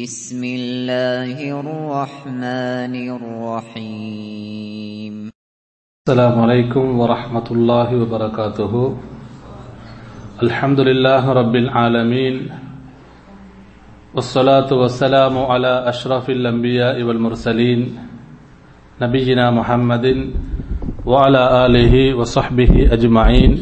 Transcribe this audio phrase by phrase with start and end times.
[0.00, 5.14] بسم الله الرحمن الرحيم.
[6.00, 8.72] السلام عليكم ورحمة الله وبركاته.
[10.42, 12.48] الحمد لله رب العالمين.
[14.16, 17.80] والصلاة والسلام على أشرف الأنبياء والمرسلين
[19.04, 20.06] نبينا محمد
[21.04, 23.52] وعلى آله وصحبه أجمعين.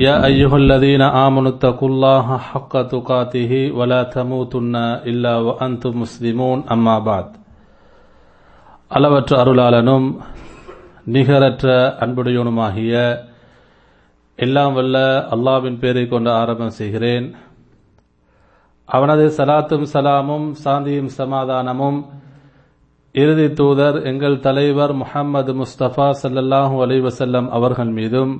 [0.00, 4.74] يا أيها الذين آمنوا اتقوا الله حق تقاته ولا تموتن
[5.04, 7.28] إلا وأنتم مسلمون أما بعد
[8.90, 10.06] அளவற்ற அருளாளனும்
[11.06, 11.66] நிகரற்ற
[12.04, 12.92] அன்புடையவனுமாகிய
[14.38, 14.96] எல்லாம் வல்ல
[15.34, 17.26] அல்லாவின் பேரை கொண்டு ஆரம்பம் செய்கிறேன்
[18.88, 21.98] அவனது சலாத்தும் சலாமும் சாந்தியும் சமாதானமும்
[23.14, 28.34] இறுதி தூதர் எங்கள் தலைவர் முஹம்மது முஸ்தபா சல்லல்லாஹு அலைவசல்லம் அவர்கள் மீதும்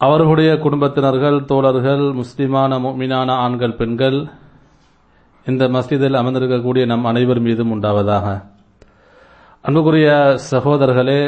[0.00, 4.18] அவர்களுடைய குடும்பத்தினர்கள் தோழர்கள் முஸ்லிமான மீனான ஆண்கள் பெண்கள்
[5.46, 8.26] இந்த மஸ்ஜிதில் அமர்ந்திருக்கக்கூடிய நம் அனைவர் மீதும் உண்டாவதாக.
[9.64, 10.10] அன்புக்குரிய
[10.50, 11.22] சகோதரர்களே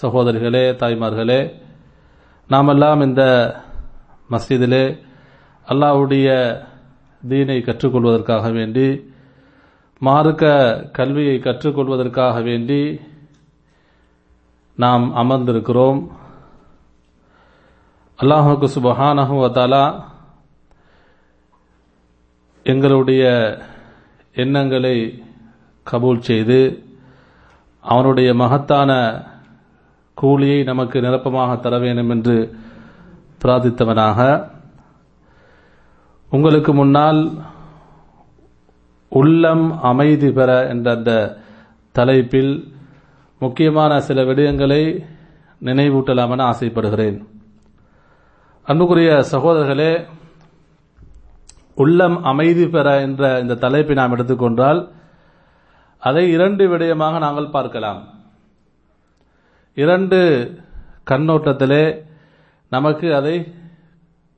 [0.00, 1.40] சகோதரிகளே தாய்மார்களே
[2.50, 3.22] நாமெல்லாம் இந்த
[4.30, 4.84] மஸ்ஜிதிலே
[5.68, 6.28] அல்லாஹ்வுடைய
[7.28, 8.88] தீனை கற்றுக்கொள்வதற்காக வேண்டி
[9.98, 10.52] மார்க்க
[10.92, 12.80] கல்வியை கற்றுக்கொள்வதற்காக வேண்டி
[14.78, 16.02] நாம் அமர்ந்திருக்கிறோம்.
[18.18, 19.84] அல்லாஹுக்கு சுபஹானஹு வதாலா
[22.66, 23.22] எங்களுடைய
[24.42, 24.96] எண்ணங்களை
[25.86, 26.58] கபூல் செய்து
[27.84, 28.90] அவனுடைய மகத்தான
[30.14, 32.36] கூலியை நமக்கு நிரப்பமாக தர வேண்டும் என்று
[33.42, 34.20] பிரார்த்தித்தவனாக.
[36.30, 37.20] உங்களுக்கு முன்னால்
[39.08, 41.12] உள்ளம் அமைதி பெற என்ற அந்த
[41.92, 42.54] தலைப்பில்
[43.38, 44.82] முக்கியமான சில விடயங்களை
[45.62, 47.18] நினைவூட்டலாமென ஆசைப்படுகிறேன்.
[48.66, 50.06] அன்புக்குரிய சகோதரர்களே
[51.74, 54.80] உள்ளம் அமைதி பெற என்ற இந்த தலைப்பை நாம் எடுத்துக்கொண்டால்
[55.98, 58.00] அதை இரண்டு விடயமாக நாங்கள் பார்க்கலாம்.
[59.74, 60.20] இரண்டு
[61.10, 62.06] கண்ணோட்டத்திலே
[62.68, 63.34] நமக்கு அதை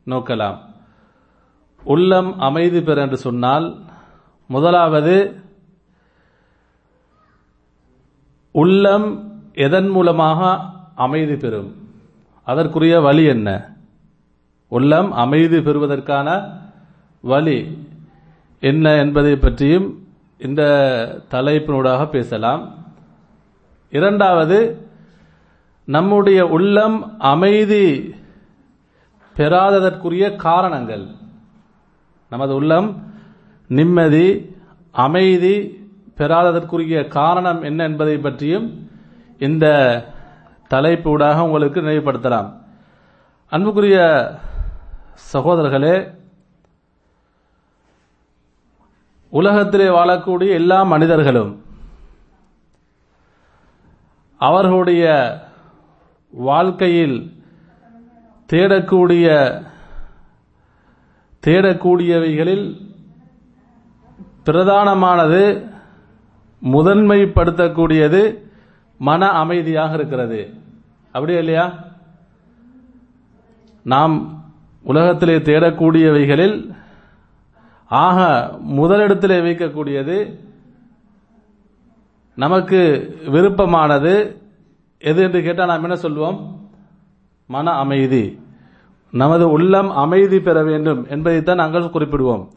[0.07, 0.59] நோக்கலாம்.
[1.85, 3.67] உள்ளம் அமைதி பெற என்று சொன்னால்
[4.47, 5.17] முதலாவது
[8.51, 9.09] உள்ளம்
[9.53, 10.61] எதன் மூலமாக
[10.95, 11.71] அமைதி பெறும்?
[12.45, 13.76] அதற்குரிய வழி என்ன?
[14.69, 16.29] உள்ளம் அமைதி பெறுவதற்கான
[17.21, 17.89] வழி
[18.61, 20.07] என்ன என்பதை பற்றியும்
[20.39, 20.63] இந்த
[21.31, 22.75] தலைப்பினூடாக பேசலாம்.
[23.91, 24.89] இரண்டாவது
[25.85, 28.15] நம்முடைய உள்ளம் அமைதி
[29.37, 31.07] பெறாததற்குரிய காரணங்கள்.
[32.31, 32.89] நமது உள்ளம்
[33.69, 34.57] நிம்மதி
[34.91, 35.85] அமைதி
[36.17, 38.91] பெறாததற்குரிய காரணம் என்ன என்பதை பற்றியும்
[39.39, 39.67] இந்த
[40.71, 42.53] தலைப்பூடாக உங்களுக்கு நினைவுபடுத்தலாம்.
[43.49, 43.99] அன்புக்குரிய
[45.17, 45.95] சகோதரர்களே
[49.33, 51.53] உலகத்திலே வாழக்கூடிய எல்லா மனிதர்களும்
[54.41, 55.05] அவர்களுடைய
[56.31, 57.17] வாழ்க்கையில்
[58.51, 59.27] தேடக்கூடிய
[61.47, 62.67] தேடக்கூடியவைகளில்
[64.45, 65.43] பிரதானமானது
[66.63, 68.21] முதன்மைப்படுத்தக்கூடியது
[68.99, 70.41] மன அமைதியாக இருக்கிறது.
[71.13, 71.67] அப்படியே இல்லையா?
[73.83, 74.15] நாம்
[74.87, 76.77] உலகத்திலே தேடக்கூடியவைகளில்
[77.89, 80.39] ஆக முதலிடத்திலே வைக்கக்கூடியது
[82.35, 82.81] நமக்கு
[83.27, 84.41] விருப்பமானது.
[84.99, 86.39] எது என்று கேட்டால் நாம் என்ன சொல்வோம்?
[87.47, 88.41] மன அமைதி.
[89.11, 92.49] நமது உள்ளம் அமைதி பெற வேண்டும் என்பதைத்தான் நாங்கள் குறிப்பிடுவோம்.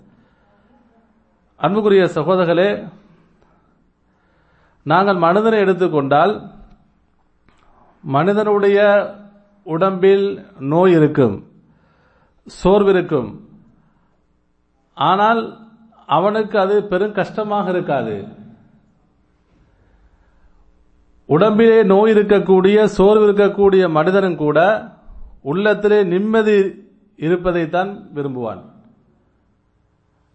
[1.58, 2.90] அன்புக்குரிய சகோதரர்களே
[4.84, 6.42] நாங்கள் மனிதனை எடுத்துக்கொண்டால்
[8.02, 8.80] மனிதனுடைய
[9.64, 11.49] உடம்பில் நோய் இருக்கும்.
[12.46, 13.40] சோர்விருக்கும்.
[14.94, 15.58] ஆனால்
[16.06, 18.28] அவனுக்கு அது பெரும் கஷ்டமாக இருக்காது.
[21.26, 24.88] உடம்பிலே நோய் இருக்கக்கூடிய சோர்வு இருக்கக்கூடிய மனிதனும் கூட
[25.42, 26.58] உள்ளத்திலே நிம்மதி
[27.18, 28.62] இருப்பதைத்தான் விரும்புவான்.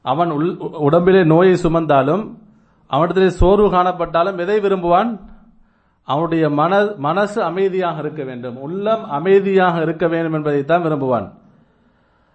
[0.02, 2.34] அவன் உடம்பிலே நோயை சுமந்தாலும்
[2.90, 5.20] அவனிடத்திலே சோர்வு காணப்பட்டாலும் எதை விரும்புவான்?
[6.02, 8.60] அவனுடைய மன மனசு அமைதியாக இருக்க வேண்டும்.
[8.60, 11.32] உள்ளம் அமைதியாக இருக்க வேண்டும் என்பதைத்தான் விரும்புவான்.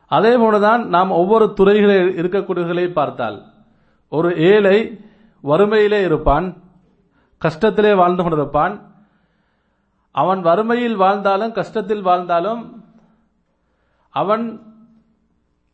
[0.10, 3.38] அதே போலதான் நாம் ஒவ்வொரு துறைகளில் இருக்கக்கூடியவர்களை பார்த்தால்
[4.10, 4.78] ஒரு ஏழை
[5.44, 6.48] வறுமையிலே இருப்பான்
[7.42, 8.76] கஷ்டத்திலே வாழ்ந்து கொண்டிருப்பான்.
[10.12, 12.84] அவன் வறுமையில் வாழ்ந்தாலும் கஷ்டத்தில் வாழ்ந்தாலும்
[14.10, 14.46] அவன்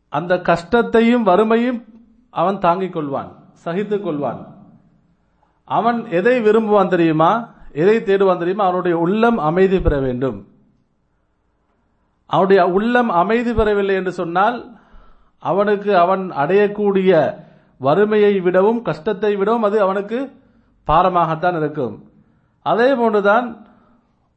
[0.08, 1.84] அந்த கஷ்டத்தையும் வறுமையும்
[2.30, 4.40] அவன் தாங்கிக் கொள்வான் சகித்துக் கொள்வான்.
[5.64, 7.30] அவன் எதை விரும்புவான் தெரியுமா?
[7.72, 8.64] எதை தேடுவான் தெரியுமா?
[8.64, 10.38] அவனுடைய உள்ளம் அமைதி பெற வேண்டும்.
[12.30, 14.56] அவனுடைய உள்ளம் அமைதி பெறவில்லை என்று சொன்னால்
[15.42, 17.12] அவனுக்கு அவன் அடையக்கூடிய
[17.80, 20.18] வறுமையை விடவும் கஷ்டத்தை விடவும் அது அவனுக்கு
[20.88, 21.94] பாரமாகத்தான் இருக்கும்.
[22.62, 23.46] அதே போன்றுதான்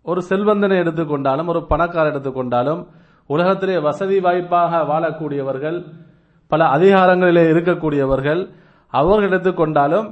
[0.05, 2.81] ஒரு செல்வந்தனை எடுத்துக்கொண்டாலும் ஒரு பணக்காரர் எடுத்துக்கொண்டாலும்
[3.25, 5.77] உலகத்திலே வசதி வாய்ப்பாக வாழக்கூடியவர்கள்
[6.51, 8.41] பல அதிகாரங்களிலே இருக்கக்கூடியவர்கள்
[8.93, 10.07] அவர்கள் எடுத்துக்கொண்டாலும்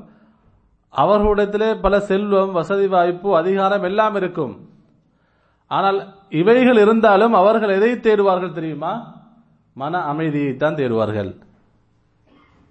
[0.94, 4.54] அவர்களிடத்திலே பல செல்வம் வசதி வாய்ப்பு அதிகாரம் எல்லாம் இருக்கும்.
[5.72, 9.14] ஆனால் இவைகள் இருந்தாலும் அவர்கள் எதை தேடுவார்கள் தெரியுமா?
[9.74, 11.42] மன அமைதியைத்தான் தேடுவார்கள்.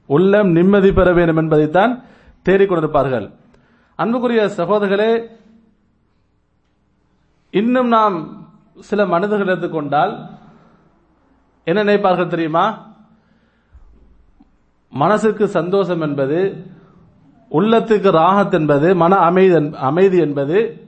[0.07, 2.05] உள்ளம் நிம்மதி பெற வேண்டும் என்பதைத்தான்
[2.45, 3.33] தேடிக்கொண்டிருப்பார்கள்
[3.95, 5.31] அன்புக்குரிய சகோதரர்களே
[7.51, 8.47] இன்னும் நாம்
[8.81, 10.29] சில மனிதர்கள் எடுத்துக்கொண்டால்
[11.65, 12.95] என்ன நினைப்பார்கள் தெரியுமா?
[14.91, 16.65] மனசுக்கு சந்தோஷம் என்பது
[17.51, 20.86] உள்ளத்துக்கு ராகத் என்பது மன அமைதி அமைதி என்பது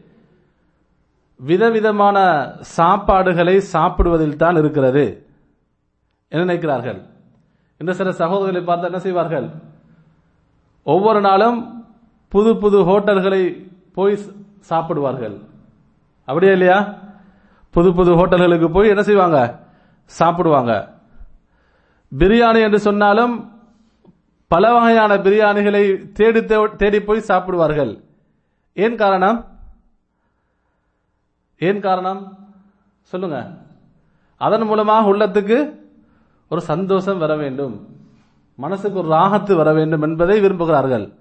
[1.38, 2.18] விதவிதமான
[2.76, 5.26] சாப்பாடுகளை சாப்பிடுவதில் தான் இருக்கிறது.
[6.28, 7.02] என்ன நினைக்கிறார்கள்?
[7.78, 9.50] இன்னும் சில சகோதரர்களை பார்த்து என்ன செய்வார்கள்?
[10.82, 11.86] ஒவ்வொரு நாளும்
[12.28, 14.18] புது புது ஹோட்டல்களை போய்
[14.60, 15.36] சாப்பிடுவார்கள்.
[16.24, 16.94] அப்படியே இல்லையா?
[17.70, 19.38] புது புது ஹோட்டல்களுக்கு போய் என்ன செய்வாங்க?
[20.04, 20.72] சாப்பிடுவாங்க.
[22.18, 23.52] பிரியாணி என்று சொன்னாலும்
[24.46, 26.44] பல வகையான பிரியாணிகளை தேடி
[26.76, 28.04] தேடி போய் சாப்பிடுவார்கள்.
[28.72, 29.57] ஏன் காரணம்?
[31.58, 32.38] ஏன் காரணம்?
[33.02, 33.50] சொல்லுங்க.
[34.36, 35.74] அதன் மூலமாக உள்ளத்துக்கு
[36.48, 37.86] ஒரு சந்தோஷம் வர வேண்டும்.
[38.54, 41.12] மனசுக்கு ஒரு ராகத்து வர வேண்டும் என்பதை விரும்புகிறார்கள்.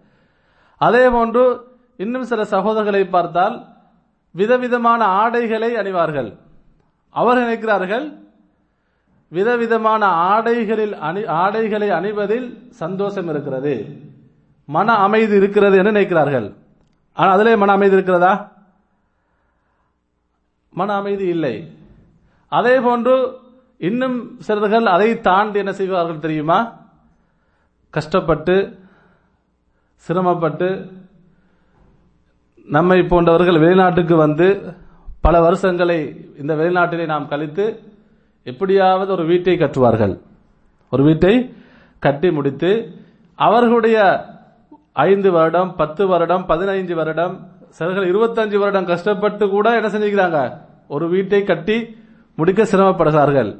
[0.77, 1.67] அதே போன்று
[1.97, 3.65] இன்னும் சில சகோதரர்களை பார்த்தால்
[4.31, 6.37] விதவிதமான ஆடைகளை அணிவார்கள்.
[7.09, 8.25] அவர் நினைக்கிறார்கள்
[9.27, 14.01] விதவிதமான ஆடைகளில் அணி ஆடைகளை அணிவதில் சந்தோஷம் இருக்கிறது.
[14.65, 16.53] மன அமைதி இருக்கிறது என்று நினைக்கிறார்கள்.
[17.13, 18.56] ஆனால் அதிலே மன அமைதி இருக்கிறதா?
[20.79, 21.55] மன அமைதி இல்லை.
[22.51, 23.15] அதே போன்று
[23.89, 26.59] இன்னும் சிலர்கள் அதை தாண்டி என்ன செய்வார்கள் தெரியுமா?
[27.93, 28.55] கஷ்டப்பட்டு
[30.05, 30.69] சிரமப்பட்டு
[32.75, 34.47] நம்மை போன்றவர்கள் வெளிநாட்டுக்கு வந்து
[35.25, 35.99] பல வருஷங்களை
[36.41, 37.65] இந்த வெளிநாட்டிலே நாம் கழித்து
[38.51, 40.15] எப்படியாவது ஒரு வீட்டை கட்டுவார்கள்.
[40.93, 41.33] ஒரு வீட்டை
[42.05, 42.71] கட்டி முடித்து
[43.47, 43.97] அவர்களுடைய
[45.07, 47.35] ஐந்து வருடம் பத்து வருடம் பதினைஞ்சு வருடம்
[47.77, 50.39] சிலர்கள் இருபத்தஞ்சு வருடம் கஷ்டப்பட்டு கூட என்ன செஞ்சுக்கிறாங்க?
[50.87, 51.77] ஒரு வீட்டை கட்டி
[52.35, 53.59] முடிக்க சிரமப்படுகிறார்கள்.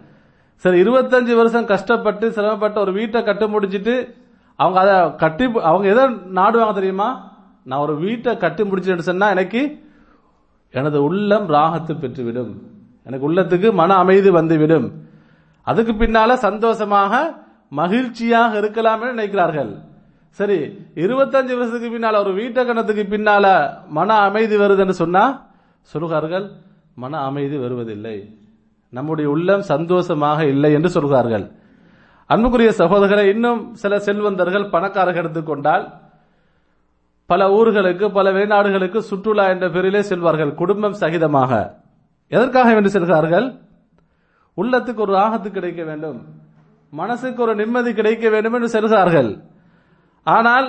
[0.56, 3.96] சரி இருபத்தஞ்சு வருஷம் கஷ்டப்பட்டு சிரமப்பட்டு ஒரு வீட்டை கட்டி முடிச்சிட்டு
[4.56, 6.04] அவங்க அதை கட்டி அவங்க எதை
[6.40, 7.10] நாடுவாங்க தெரியுமா?
[7.64, 9.62] நான் ஒரு வீட்டை கட்டி முடிச்சுட்டு சொன்னா எனக்கு
[10.72, 12.54] எனது உள்ளம் ராகத்து பெற்றுவிடும்.
[13.04, 14.88] எனக்கு உள்ளத்துக்கு மன அமைதி வந்துவிடும்.
[15.68, 17.14] அதுக்கு பின்னால சந்தோஷமாக
[17.70, 19.72] மகிழ்ச்சியாக இருக்கலாம் என்று நினைக்கிறார்கள்.
[20.30, 20.58] சரி
[20.96, 23.46] இருபத்தஞ்சு வருஷத்துக்கு பின்னால ஒரு வீட்டை கணத்துக்கு பின்னால
[23.88, 25.24] மன அமைதி வருதுன்னு சொன்னா
[25.82, 26.46] சொல்கிறார்கள்
[27.02, 28.18] மன அமைதி வருவதில்லை.
[28.90, 31.46] நம்முடைய உள்ளம் சந்தோஷமாக இல்லை என்று சொல்கிறார்கள்.
[32.26, 35.86] அன்புக்குரிய சகோதரர்களை இன்னும் சில செல்வந்தர்கள் பணக்காரர்கள் எடுத்துக்கொண்டால்
[37.26, 41.52] பல ஊர்களுக்கு பல வெளிநாடுகளுக்கு சுற்றுலா என்ற பெயரிலே செல்வார்கள் குடும்பம் சகிதமாக.
[42.32, 43.48] எதற்காக வேண்டி செல்கிறார்கள்?
[44.58, 46.20] உள்ளத்துக்கு ஒரு ராகத்து கிடைக்க வேண்டும்.
[46.94, 49.30] மனசுக்கு ஒரு நிம்மதி கிடைக்க வேண்டும் என்று செல்கிறார்கள்.
[50.24, 50.68] ஆனால்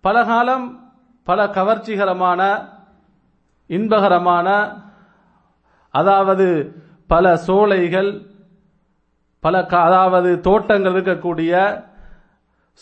[0.00, 0.66] பல காலம்
[1.28, 2.40] பல கவர்ச்சிகரமான
[3.70, 4.48] இன்பகரமான
[6.00, 6.46] அதாவது
[7.12, 8.10] பல சோலைகள்
[9.44, 9.56] பல
[9.86, 11.52] அதாவது தோட்டங்கள் இருக்கக்கூடிய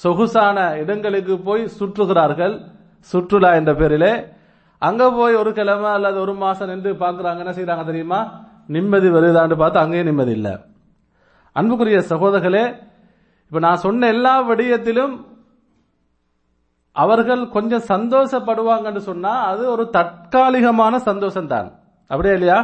[0.00, 2.54] சொகுசான இடங்களுக்கு போய் சுற்றுகிறார்கள்.
[3.10, 4.12] சுற்றுலா என்ற பேரிலே.
[4.82, 8.20] அங்க போய் ஒரு கிழமை அல்லது ஒரு மாசம் நின்று பாக்குறாங்க என்ன செய்யறாங்க தெரியுமா?
[8.74, 10.54] நிம்மதி வருதான்னு பார்த்து அங்கேயும் நிம்மதி இல்லை.
[11.56, 12.64] அன்புக்குரிய சகோதரர்களே
[13.50, 15.14] இப்ப நான் சொன்ன எல்லா விடயத்திலும்
[16.96, 21.68] அவர்கள் கொஞ்சம் சந்தோஷப்படுவாங்கன்னு சொன்னா அது ஒரு தற்காலிகமான சந்தோஷம் தான்
[22.10, 22.58] அப்படியே இல்லையா?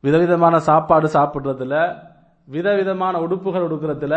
[0.00, 1.96] விதவிதமான சாப்பாடு சாப்பிட்றதுல
[2.48, 4.16] விதவிதமான உடுப்புகள் உடுக்கிறதுல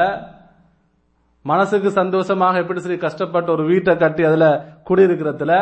[1.42, 4.46] மனசுக்கு சந்தோஷமாக எப்படி சரி கஷ்டப்பட்டு ஒரு வீட்டை கட்டி அதுல
[4.90, 5.54] குடியிருக்கிறதுல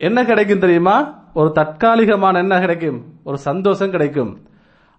[0.00, 0.96] என்ன கிடைக்கும் தெரியுமா?
[1.34, 2.98] ஒரு தற்காலிகமான என்ன கிடைக்கும்?
[3.24, 4.32] ஒரு சந்தோஷம் கிடைக்கும்.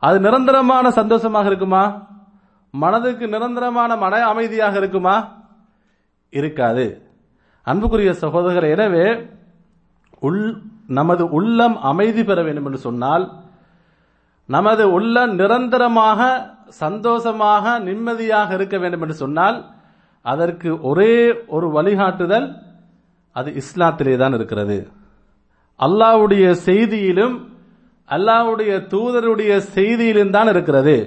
[0.04, 1.84] அது நிரந்தரமான சந்தோஷமாக இருக்குமா?
[2.74, 5.16] மனதுக்கு நிரந்தரமான மன அமைதியாக இருக்குமா?
[6.34, 6.86] இருக்காது.
[7.68, 9.06] அன்புக்குரிய சகோதரர் எனவே
[10.20, 13.26] உள் நமது உள்ளம் அமைதி பெற வேண்டும் என்று சொன்னால்
[14.50, 16.22] நமது உள்ள நிரந்தரமாக
[16.84, 19.58] சந்தோஷமாக நிம்மதியாக இருக்க வேண்டும் என்று சொன்னால்
[20.26, 21.14] அதற்கு ஒரே
[21.56, 22.48] ஒரு வழிகாட்டுதல்
[23.36, 24.78] அது இஸ்லாத்திலே தான் இருக்கிறது.
[25.80, 27.36] அல்லாவுடைய செய்தியிலும்
[28.10, 30.98] அல்லாவுடைய தூதருடைய செய்தியிலும் தான் இருக்கிறது.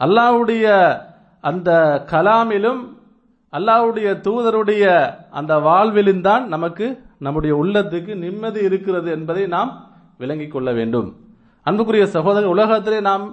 [0.00, 0.66] அல்லாவுடைய
[1.44, 1.70] அந்த
[2.12, 2.82] கலாமிலும்
[3.52, 4.84] அல்லாவுடைய தூதருடைய
[5.38, 6.86] அந்த வாழ்விலும் தான் நமக்கு
[7.26, 9.70] நம்முடைய உள்ளத்துக்கு நிம்மதி இருக்கிறது என்பதை நாம்
[10.18, 11.08] விளங்கிக் கொள்ள வேண்டும்.
[11.66, 13.24] அன்புக்குரிய சகோதரன் உலகத்திலே நாம்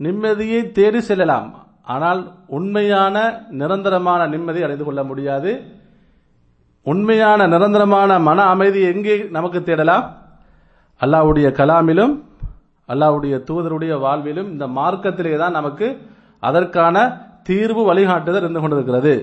[0.00, 1.48] நிம்மதியை தேடி செல்லலாம்.
[1.94, 2.20] ஆனால்
[2.56, 3.16] உண்மையான
[3.60, 5.50] நிரந்தரமான நிம்மதி அடைந்து கொள்ள முடியாது.
[6.86, 10.04] உண்மையான நிரந்தரமான மன அமைதி எங்கே நமக்கு தேடலாம்?
[11.00, 12.14] அல்லாஹ்வுடைய கலாமிலும்
[12.88, 15.86] அல்லாஹ்வுடைய தூதருடைய வாழ்விலும் இந்த மார்க்கத்திலே தான் நமக்கு
[16.42, 16.96] அதற்கான
[17.48, 19.14] தீர்வு வழிகாட்டுதல் இருந்து கொண்டிருக்கிறது.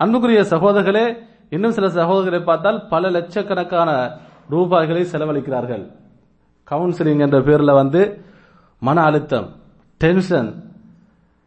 [0.00, 1.06] அன்புக்குரிய சகோதரர்களே
[1.54, 3.90] இன்னும் சில சகோதரர்களை பார்த்தால் பல லட்சக்கணக்கான
[4.54, 5.84] ரூபாய்களை செலவழிக்கிறார்கள்.
[6.70, 8.24] கவுன்சிலிங் என்ற பேரில் வந்து
[8.78, 9.48] மன அழுத்தம்
[9.98, 10.50] டென்ஷன்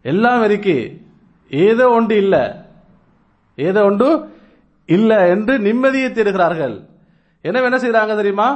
[0.02, 1.02] எல்லாம் இருக்கு.
[1.50, 2.44] ஏதோ ஒன்று இல்லை.
[3.56, 4.10] ஏதோ ஒன்று
[4.86, 6.76] இல்லை என்று நிம்மதியை தேடுகிறார்கள்.
[7.42, 8.48] எனவே என்ன செய்கிறாங்க தெரியுமா?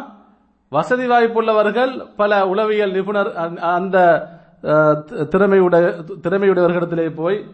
[0.70, 3.98] வசதி வாய்ப்புள்ளவர்கள் பல உளவியல் நிபுணர் அந்த- அந்த
[5.32, 5.86] திறமையுடைய
[6.24, 7.46] திறமையுடையவர்களிடத்திலே போய்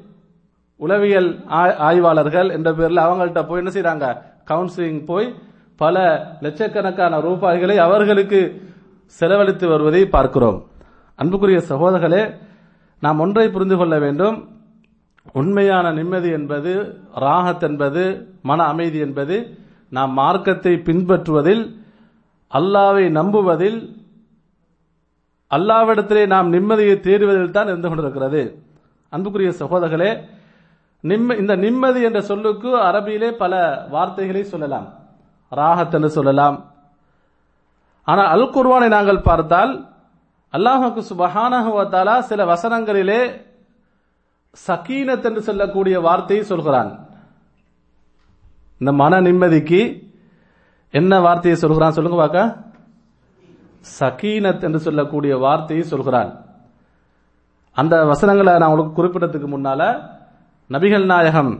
[0.75, 4.05] உளவியல் ஆய்- ஆய்வாளர்கள் என்ற பேரில் அவங்கள்ட்ட போய் என்ன செய்யறாங்க
[4.47, 5.33] கவுன்சிலிங் போய்
[5.75, 5.97] பல
[6.41, 8.39] லட்சக்கணக்கான ரூபாய்களை அவர்களுக்கு
[9.09, 10.63] செலவழித்து வருவதை பார்க்கிறோம்.
[11.15, 12.33] அன்புக்குரிய சகோதரர்களே
[13.01, 14.49] நாம் ஒன்றை புரிந்து கொள்ள வேண்டும்.
[15.33, 19.57] உண்மையான நிம்மதி என்பது ராகத் என்பது மன அமைதி என்பது
[19.89, 21.77] நாம் மார்க்கத்தை பின்பற்றுவதில்
[22.53, 23.95] அல்லாவை நம்புவதில்
[25.49, 28.63] அல்லாவிடத்திலே நாம் நிம்மதியை தேடுவதில் தான் இருந்து கொண்டிருக்கிறது.
[29.09, 30.23] அன்புக்குரிய சகோதரர்களே
[31.03, 34.87] நிம்ம இந்த நிம்மதி என்ற சொல்லுக்கு அரபியிலே பல வார்த்தைகளை சொல்லலாம்.
[35.51, 36.68] ராகத் என்று சொல்லலாம்.
[38.07, 39.73] ஆனால் அல் குர்வானை நாங்கள் பார்த்தால்
[40.53, 43.21] அல்லாஹுக்கு சுபஹானஹு சில வசனங்களிலே
[44.67, 46.91] சக்கீனத் என்று சொல்லக்கூடிய வார்த்தையை சொல்கிறான்.
[48.81, 49.81] இந்த மன நிம்மதிக்கு
[50.93, 52.39] என்ன வார்த்தையை சொல்கிறான் சொல்லுங்க பாக்க?
[53.99, 56.31] சகீனத் என்று சொல்லக்கூடிய வார்த்தையை சொல்கிறான்.
[57.77, 59.81] அந்த வசனங்களை நான் உங்களுக்கு குறிப்பிட்டதுக்கு முன்னால
[60.69, 61.51] நபிகள் நாயகம்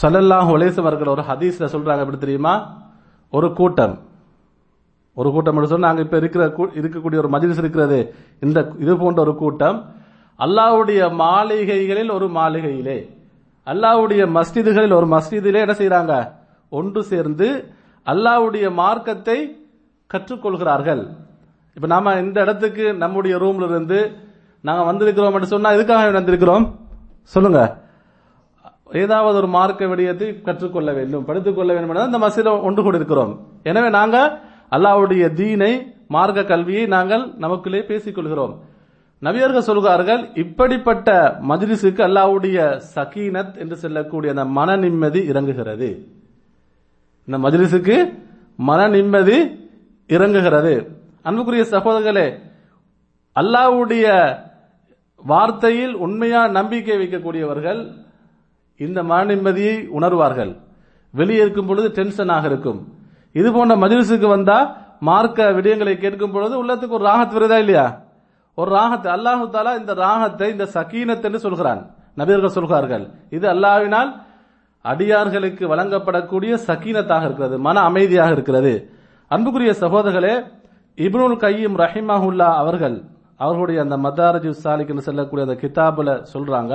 [0.00, 2.54] சல்லல்லாஹ் ஒலேசவர்கள் ஒரு ஹதீஸ்ல சொல்றாங்க எப்படி தெரியுமா?
[3.32, 3.94] ஒரு கூட்டம்.
[5.16, 7.98] ஒரு கூட்டம் என்று சொன்னால் நாங்கள் இப்போ இருக்கிற கூ- இருக்கக்கூடிய ஒரு மஜிலிஸ் இருக்கிறது
[8.40, 9.78] இந்த இது போன்ற ஒரு கூட்டம்
[10.38, 12.98] அல்லாஹ்வுடைய மாளிகைகளில் ஒரு மாளிகையிலே
[13.66, 16.14] அல்லாஹ்வுடைய மஸ்ஜிதுகளில் ஒரு மஸ்ஜிதிலே என்ன செய்கிறாங்க
[16.72, 17.48] ஒன்று சேர்ந்து
[18.06, 19.36] அல்லாவுடைய மார்க்கத்தை
[20.10, 21.02] கற்றுக்கொள்கிறார்கள்.
[21.76, 23.98] இப்ப நாம இந்த இடத்துக்கு நம்முடைய ரூம்ல இருந்து
[24.64, 26.64] நாங்க வந்திருக்கிறோம் என்று சொன்னா எதுக்காக வந்திருக்கிறோம்?
[27.32, 27.60] சொல்லுங்க.
[28.94, 33.32] ஏதாவது ஒரு மார்க்க விடயத்தை கற்றுக்கொள்ள வேண்டும் படித்துக் கொள்ள வேண்டும் என்றால் இந்த மசீல ஒன்று கூட இருக்கிறோம்.
[33.62, 34.16] எனவே நாங்க
[34.72, 38.60] அல்லாவுடைய தீனை மார்க்க கல்வியை நாங்கள் நமக்குள்ளே பேசிக் கொள்கிறோம்.
[39.22, 46.06] நவியர்கள் சொல்கிறார்கள் இப்படிப்பட்ட மஜ்லிஸுக்கு அல்லாவுடைய சகீனத் என்று சொல்லக்கூடிய அந்த மன நிம்மதி இறங்குகிறது.
[47.26, 48.18] இந்த மஜ்லிஸுக்கு
[48.56, 49.38] மன நிம்மதி
[50.08, 50.86] இறங்குகிறது.
[51.22, 52.38] அன்புக்குரிய சகோதரர்களே
[53.40, 54.36] அல்லாஹ்வுடைய
[55.28, 57.92] வார்த்தையில் உண்மையா நம்பிக்கை வைக்கக்கூடியவர்கள்
[58.76, 60.56] இந்த மன நிம்மதியை உணர்வார்கள்.
[61.10, 63.01] வெளியே இருக்கும் பொழுது டென்ஷனாக இருக்கும்.
[63.38, 64.58] இது போன்ற மஜ்லிஸுக்கு வந்தா
[65.08, 67.86] மார்க்க விடயங்களை கேட்கும் பொழுது உள்ளத்துக்கு ஒரு ராகத் வருதா இல்லையா?
[68.58, 71.80] ஒரு ராகத் அல்லாஹு தாலா இந்த ராகத்தை இந்த சகீனத் என்று சொல்கிறான்.
[72.20, 73.04] நபியர்கள் சொல்கிறார்கள்.
[73.36, 74.10] இது அல்லாவினால்
[74.84, 78.74] அடியார்களுக்கு வழங்கப்படக்கூடிய சகீனத்தாக இருக்கிறது மன அமைதியாக இருக்கிறது.
[79.30, 80.34] அன்புக்குரிய சகோதரர்களே
[80.98, 82.96] இப்னுல் கையும் ரஹிமஹுல்லா அவர்கள்
[83.44, 86.74] அவர்களுடைய அந்த மதாரஜி சாலிக் என்று அந்த கிதாபுல சொல்றாங்க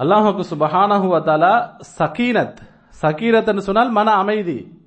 [0.00, 1.52] அல்லாஹுக்கு சுபஹானஹு தாலா
[1.98, 2.60] சகீனத்.
[3.02, 4.78] சகீனத் சொன்னால் மன அமைதி.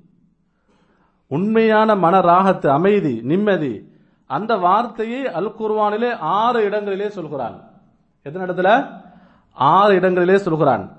[1.26, 3.92] உண்மையான மன ராகத்து அமைதி நிம்மதி.
[4.26, 7.60] அந்த வார்த்தையை அல் குர்வானிலே ஆறு இடங்களிலே சொல்கிறான்.
[8.22, 8.88] எத்தனை இடத்துல?
[9.52, 10.96] ஆறு இடங்களிலே சொல்கிறான்.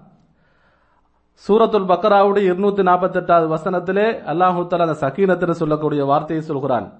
[1.47, 6.93] சூரத்துல் பக்கராவுடைய இருநூத்தி நாற்பத்தி எட்டாவது வசனத்திலே அல்லாஹு அந்த சகீனத்தின்னு சொல்லக்கூடிய வார்த்தையை சொல்கிறான்.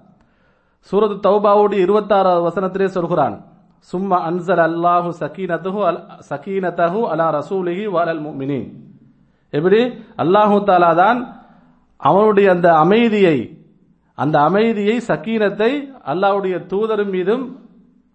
[0.92, 3.44] சூரத்து தௌபாவுடைய இருபத்தாறாவது வசனத்திலே சொல்கிறான்.
[3.78, 8.89] சும்மா அன்சல் அல்லாஹு சகீனத்துஹு அல்- சகீனத்தஹு அலா ரசூலிஹி வலல் முஃமினீன்
[9.52, 9.80] எப்படி?
[10.16, 11.18] அல்லாஹு தாலா தான்
[12.00, 13.36] அவனுடைய அந்த அமைதியை
[14.18, 15.70] அந்த அமைதியை சக்கீனத்தை
[16.06, 17.44] அல்லாவுடைய தூதரும் மீதும்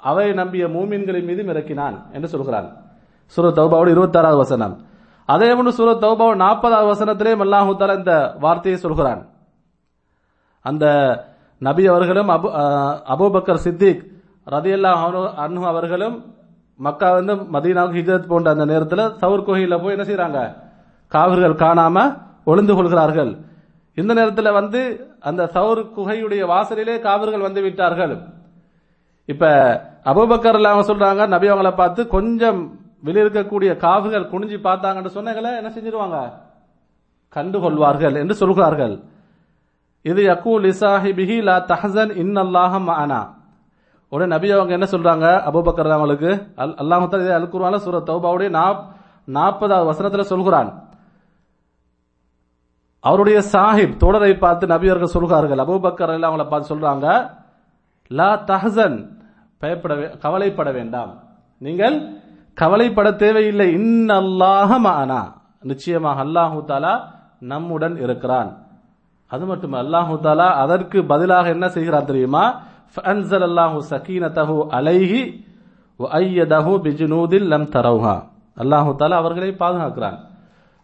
[0.03, 2.67] அவை நம்பிய மூமின்களின் மீதும் இறக்கினான் என்று சொல்கிறான்.
[3.37, 4.73] சூரத் தௌபாவோட இருபத்தாறாவது வசனம்.
[5.29, 9.21] அதே போன்று சூரத் தௌபாவு நாற்பதாவது வசனத்திலே அல்லாஹு தாலா இந்த வார்த்தையை சொல்கிறான்.
[10.65, 10.85] அந்த
[11.61, 14.01] நபி அவர்களும் அபு அஹ், சித்திக்
[14.47, 14.91] ரதியல்லா
[15.43, 16.15] அன்ஹு அவர்களும்
[16.79, 20.39] மக்கா வந்து மதீனாவுக்கு ஹிஜரத் போன்ற அந்த நேரத்தில் சவுர் கோயில போய் என்ன செய்யறாங்க
[21.11, 21.97] காவிர்கள் காணாம
[22.51, 23.31] ஒளிந்து கொள்கிறார்கள்.
[24.01, 24.79] இந்த நேரத்தில் வந்து
[25.29, 28.15] அந்த சவுர் குகையுடைய வாசலிலே காவிர்கள் வந்து விட்டார்கள்.
[29.25, 29.43] இப்ப
[30.11, 32.59] அபூபக்கர் அவங்க சொல்றாங்க நபி அவங்கள பார்த்து கொஞ்சம்
[33.07, 36.17] வெளியிருக்கக்கூடிய காவுகள் குனிஞ்சு பார்த்தாங்கன்னு சொன்னாங்களே என்ன செஞ்சிருவாங்க?
[37.35, 38.95] கண்டுகொள்வார்கள் என்று சொல்கிறார்கள்.
[40.05, 43.19] இது யக்கூல் இசாஹிபிஹி லா தஹசன் இன்னல்லாஹ ஆனா
[44.11, 46.31] உடனே நபி அவங்க என்ன சொல்றாங்க அபூபக்கர் அவங்களுக்கு?
[46.61, 48.49] அல் அல்லாஹ் இதை அல் சூரத் தௌபாவுடைய
[49.37, 50.69] நாற்பதாவது வசனத்துல சொல்கிறான்.
[53.07, 55.63] அவருடைய சாஹிப் தோழரை பார்த்து நபி அவர்கள் சொல்கிறார்கள்.
[55.65, 57.07] அபூபக்கர் எல்லாம் அவங்கள பார்த்து சொல்றாங்க
[58.17, 58.97] லா தஹசன்
[59.61, 59.93] பயப்பட
[60.23, 61.11] கவலைப்பட வேண்டாம்.
[61.65, 61.95] நீங்கள்
[62.61, 63.67] கவலைப்பட தேவையில்லை.
[63.79, 65.21] இன்னல்லாக மானா.
[65.71, 66.93] நிச்சயமாக அல்லாஹு தாலா
[67.51, 68.49] நம்முடன் இருக்கிறான்.
[69.31, 72.43] அது மட்டும் அல்லாஹு தாலா அதற்கு பதிலாக என்ன செய்கிறார் தெரியுமா?
[72.93, 75.21] ஃபன்சல் அல்லாஹு சகீனதஹு அலைஹி
[76.19, 78.15] ஐயதஹு பிஜுனூதில் லம் தரவுஹா
[78.63, 80.17] அல்லாஹு தாலா அவர்களை பாதுகாக்கிறான்.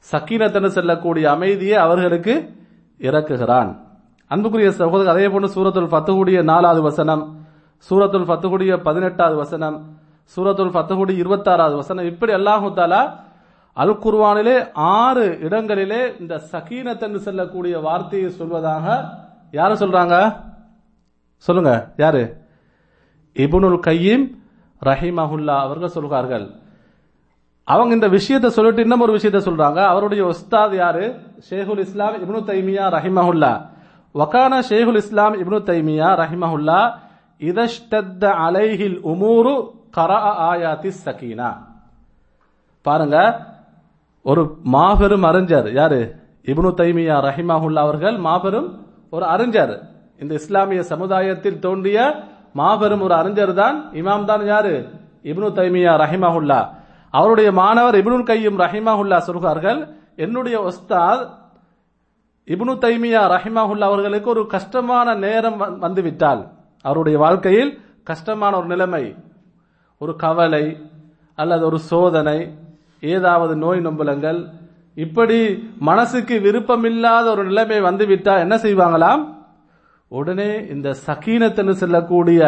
[0.07, 2.33] சக்கீனத்தன்னு செல்லக்கூடிய அமைதியை அவர்களுக்கு
[2.99, 3.69] இறக்குகிறான்.
[4.31, 7.23] அன்புக்குரிய சகோதரர் அதே போன்று சூரத்துல் ஃபத்துடைய நாலாவது வசனம்
[7.89, 9.77] சூரத்துல் ஃபத்துடைய பதினெட்டாவது வசனம்
[10.37, 13.01] சூரத்துல் ஃபத்துடைய இருபத்தாறாவது வசனம் இப்படி அல்லாஹு தாலா
[13.77, 18.85] அல் குர்வானிலே ஆறு இடங்களிலே இந்த சக்கீனத் செல்லக்கூடிய வார்த்தையை சொல்வதாக
[19.51, 20.15] யாரு சொல்றாங்க?
[21.45, 22.23] சொல்லுங்க யாரு?
[23.35, 24.25] இபுனுல் கையீம்
[24.81, 26.45] ரஹிமஹுல்லா அவர்கள் சொல்கிறார்கள்
[27.63, 29.79] அவங்க இந்த விஷயத்தை சொல்லிட்டு இன்னும் ஒரு விஷயத்த சொல்றாங்க.
[29.85, 31.15] அவருடைய உஸ்தாத் யாரு?
[31.49, 33.65] ஷேகுல் இஸ்லாம் இப்னு தைமியா ரஹிமஹுல்லா.
[34.15, 36.79] வக்கான ஷேகுல் இஸ்லாம் இப்னு தைமியா ரஹிமஹுல்லா
[37.39, 39.53] இதஷ்டத்த அலைஹில் உமூரு
[39.97, 41.49] கரா ஆயாத்தி சகீனா.
[42.81, 43.39] பாருங்க
[44.23, 46.01] ஒரு மாபெரும் அறிஞர் யாரு?
[46.45, 49.73] இப்னு தைமியா ரஹிமஹுல்லா அவர்கள் மாபெரும் ஒரு அறிஞர்.
[50.19, 54.75] இந்த இஸ்லாமிய சமுதாயத்தில் தோன்றிய மாபெரும் ஒரு அறிஞர் தான் இமாம் தான் யாரு?
[55.23, 56.59] இப்னு தைமியா ரஹிமஹுல்லா.
[57.13, 59.79] அவருடைய மாணவர் இபுனுல் கையும் ரஹிமாஹுல்லா சொல்கிறார்கள்
[60.15, 61.23] என்னுடைய ஒஸ்தாத்
[62.47, 66.41] இபுனு தைமியா ரஹிமாஹுல்லா அவர்களுக்கு ஒரு கஷ்டமான நேரம் வந்துவிட்டால்
[66.85, 67.71] அவருடைய வாழ்க்கையில்
[68.03, 69.03] கஷ்டமான ஒரு நிலைமை
[70.01, 70.65] ஒரு கவலை
[71.37, 72.39] அல்லது ஒரு சோதனை
[73.13, 74.39] ஏதாவது நோய் நொம்பலங்கள்
[74.97, 75.37] இப்படி
[75.89, 79.21] மனசுக்கு விருப்பமில்லாத ஒரு நிலைமை வந்துவிட்டா என்ன செய்வாங்களாம்?
[80.11, 82.41] உடனே இந்த சக்கீனத்தன்னு செல்லக்கூடிய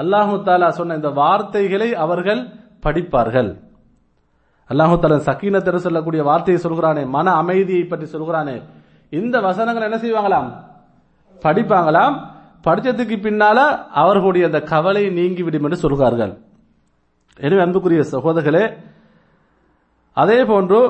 [0.00, 2.42] அல்லாஹு தாலா சொன்ன இந்த வார்த்தைகளை அவர்கள்
[2.86, 3.50] படிப்பார்கள்.
[4.70, 8.56] அல்லாஹு தாலா சக்கீனத்தன்னு சொல்லக்கூடிய வார்த்தையை சொல்கிறானே மன அமைதியை பற்றி சொல்கிறானே.
[9.12, 10.48] இந்த வசனங்கள் என்ன செய்வாங்களாம்?
[11.44, 12.16] படிப்பாங்களாம்.
[12.66, 13.58] படித்ததுக்கு பின்னால
[14.02, 16.32] அவர்களுடைய அந்த கவலை நீங்கிவிடும் என்று சொல்கிறார்கள்.
[17.38, 18.64] எனவே அன்புக்குரிய சகோதரர்களே
[20.16, 20.80] அதே போன்று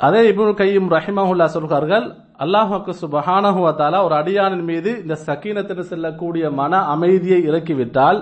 [0.00, 2.06] அதே இபுல் கையும் ரஹிமஹுல்லா சொல்கிறார்கள்
[2.44, 3.60] அல்லாஹுக்கு சுபஹானஹு
[4.06, 8.18] ஒரு அடியானின் மீது இந்த சக்கீனத்திற்கு செல்லக்கூடிய மன அமைதியை இறக்கிவிட்டால்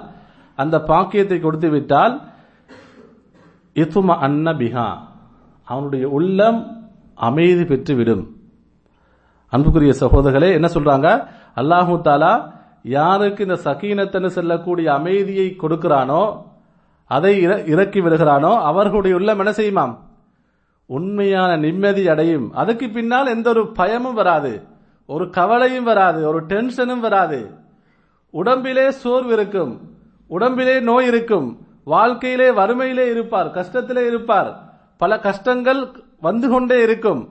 [0.58, 2.14] அந்த பாக்கியத்தை கொடுத்து விட்டால்
[3.72, 4.96] இத்தும அன்ன பிஹா.
[5.64, 8.26] அவனுடைய உள்ளம் அமைதி பெற்றுவிடும்.
[9.48, 11.28] அன்புக்குரிய சகோதரர்களே என்ன சொல்றாங்க?
[11.56, 12.52] அல்லாஹு தாலா
[12.82, 16.42] யாருக்கு இந்த சகீனத்தன்னு செல்லக்கூடிய அமைதியை கொடுக்கிறானோ
[17.04, 19.98] அதை இற- இறக்கி விடுகிறானோ அவர்களுடைய உள்ளம் என்ன செய்யுமாம்?
[20.86, 22.52] உண்மையான நிம்மதி அடையும்.
[22.52, 24.62] அதுக்கு பின்னால் எந்த ஒரு பயமும் வராது.
[25.06, 26.26] ஒரு கவலையும் வராது.
[26.26, 27.50] ஒரு டென்ஷனும் வராது.
[28.30, 29.80] உடம்பிலே சோர்வு இருக்கும்.
[30.28, 31.66] உடம்பிலே நோய் இருக்கும்.
[31.84, 34.50] வாழ்க்கையிலே வறுமையிலே இருப்பார் கஷ்டத்திலே இருப்பார்.
[34.96, 35.80] பல கஷ்டங்கள்
[36.20, 37.22] வந்து கொண்டே இருக்கும்.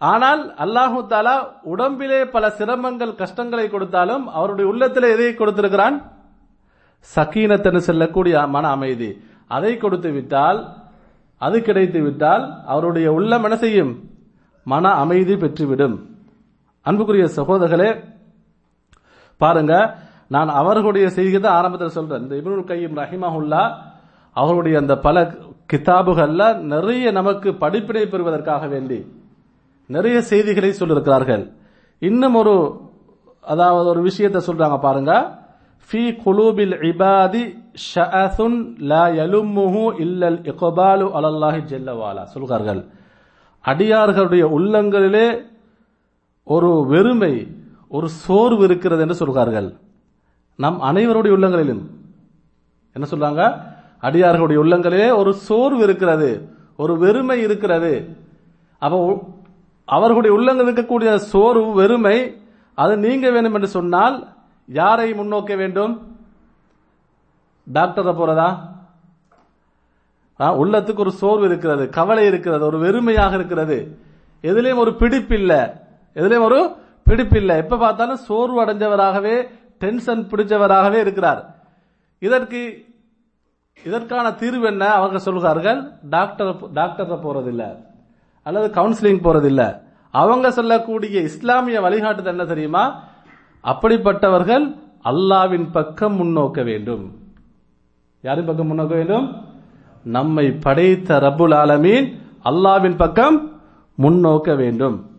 [0.00, 1.34] ஆனால் அல்லாஹு தாலா
[1.72, 5.96] உடம்பிலே பல சிரமங்கள் கஷ்டங்களை கொடுத்தாலும் அவருடைய உள்ளத்திலே எதை கொடுத்திருக்கிறான்?
[7.16, 9.10] சக்கீனத்தனு செல்லக்கூடிய மன அமைதி.
[9.56, 10.60] அதை கொடுத்து விட்டால்
[11.40, 13.92] அது கிடைத்து விட்டால் அவருடைய உள்ளம் என்ன செய்யும்?
[14.66, 15.96] மன அமைதி பெற்றுவிடும்.
[16.86, 17.90] அன்புக்குரிய சகோதரர்களே
[19.40, 19.74] பாருங்க
[20.34, 22.22] நான் அவர்களுடைய செய்தியை ஆரம்பத்தில் சொல்றேன்.
[22.24, 23.62] இந்த இப்னுல் கையும் ரஹிமஹுல்லா
[24.36, 25.16] அவருடைய அந்த பல
[25.72, 28.98] கிதாபுகள்ல நிறைய நமக்கு படிப்பினை பெறுவதற்காக வேண்டி
[29.90, 31.44] நிறைய செய்திகளை சொல்லியிருக்கிறார்கள்.
[32.02, 32.54] இன்னும் ஒரு
[33.44, 35.12] அதாவது ஒரு விஷயத்தை சொல்றாங்க பாருங்க.
[35.90, 37.42] ஃபி குலூபில் இபாதி
[37.94, 38.58] ஷஅசுன்
[38.92, 42.80] லா யலும்முஹு இல்லல் இக்பாலு அலல்லாஹி ஜல்லவாலா சொல்கிறார்கள்.
[43.64, 45.26] அடியார்களுடைய உள்ளங்களிலே
[46.46, 47.34] ஒரு வெறுமை
[47.88, 49.68] ஒரு சோர்வு இருக்கிறது என்று சொல்கிறார்கள்.
[50.54, 51.90] நம் அனைவருடைய உள்ளங்களிலும்.
[52.92, 53.60] என்ன சொல்றாங்க?
[54.00, 58.16] அடியார்களுடைய உள்ளங்களிலே ஒரு சோர்வு இருக்கிறது ஒரு வெறுமை இருக்கிறது.
[58.78, 59.20] அப்போ
[59.84, 62.42] அவர்களுடைய உள்ளங்கள் இருக்கக்கூடிய சோர்வு வெறுமை
[62.74, 64.28] அது நீங்க வேண்டும் என்று சொன்னால்
[64.66, 66.16] யாரை முன்னோக்க வேண்டும்?
[67.74, 68.58] டாக்டரை போறதா?
[70.38, 73.98] உள்ளத்துக்கு ஒரு சோர்வு இருக்கிறது கவலை இருக்கிறது ஒரு வெறுமையாக இருக்கிறது.
[74.42, 75.62] எதுலேயும் ஒரு பிடிப்பு இல்லை.
[76.14, 76.70] எதுலேயும் ஒரு
[77.04, 77.56] பிடிப்பு இல்லை.
[77.56, 79.48] எப்ப பார்த்தாலும் சோர்வு அடைஞ்சவராகவே
[79.84, 81.54] டென்ஷன் பிடிச்சவராகவே இருக்கிறார்.
[82.18, 82.84] இதற்கு
[83.84, 84.84] இதற்கான தீர்வு என்ன?
[84.86, 87.84] அவர்கள் சொல்கிறார்கள் டாக்டர் டாக்டர் போறதில்லை.
[88.42, 89.82] அல்லது கவுன்சிலிங் போறதில்லை.
[90.10, 93.04] அவங்க சொல்லக்கூடிய இஸ்லாமிய வழிகாட்டுதல் என்ன தெரியுமா?
[93.64, 94.64] அப்படிப்பட்டவர்கள்
[95.04, 97.18] அல்லாவின் பக்கம் முன்னோக்க வேண்டும்.
[98.22, 99.44] யாரின் பக்கம் முன்னோக்க வேண்டும்?
[100.04, 103.60] நம்மை படைத்த ரபுல் ஆலமீன் அல்லாவின் பக்கம்
[103.98, 105.10] முன்னோக்க வேண்டும்.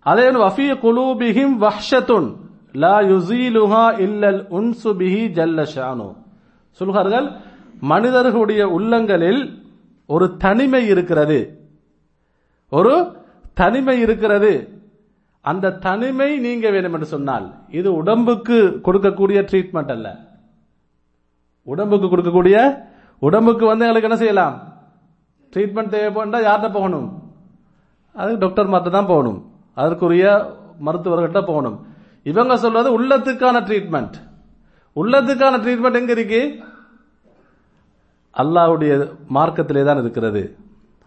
[0.00, 2.41] அதே வஃபிய குலூபிஹிம் வஹ்ஷத்துன்.
[2.72, 6.14] லா யுசீலுஹா இல்லல் உன்சு பிஹி ஜல்ல ஷானு
[6.70, 7.30] சொல்கிறார்கள்
[7.80, 9.64] மனிதர்களுடைய உள்ளங்களில்
[10.06, 11.68] ஒரு தனிமை இருக்கிறது.
[12.68, 13.16] ஒரு
[13.54, 14.80] தனிமை இருக்கிறது.
[15.40, 20.18] அந்த தனிமை நீங்க வேண்டும் என்று சொன்னால் இது உடம்புக்கு கொடுக்கக்கூடிய ட்ரீட்மெண்ட் அல்ல.
[21.62, 22.78] உடம்புக்கு கொடுக்கக்கூடிய
[23.18, 24.56] உடம்புக்கு வந்து எங்களுக்கு என்ன செய்யலாம்?
[25.52, 27.22] ட்ரீட்மெண்ட் தேவைப்பட்டா யார்கிட்ட போகணும்?
[28.12, 29.52] அது டாக்டர் மாட்ட தான் போகணும்.
[29.74, 30.54] அதற்குரிய
[30.86, 31.86] மருத்துவர்கிட்ட போகணும்.
[32.22, 34.16] இவங்க சொல்றது உள்ளத்துக்கான ட்ரீட்மெண்ட்
[34.96, 36.42] உள்ளத்துக்கான ட்ரீட்மெண்ட் எங்க இருக்கு?
[38.36, 38.92] அல்லாஹ்வுடைய
[39.36, 40.42] மார்க்கத்திலே தான் இருக்கிறது.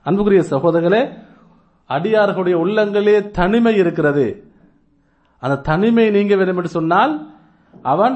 [0.06, 1.02] அன்புக்குரிய சகோதரர்களே
[1.90, 4.26] அடியார்களுடைய உள்ளங்களே தனிமை இருக்கிறது.
[5.44, 7.14] அந்த தனிமை நீங்க வேண்டும் என்று சொன்னால்
[7.82, 8.16] அவன்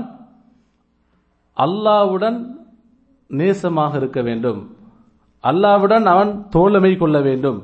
[1.57, 2.37] அல்லாவுடன்
[3.29, 4.61] நேசமாக இருக்க வேண்டும்.
[5.43, 7.59] அல்லாவுடன் அவன் தோழமை கொள்ள வேண்டும்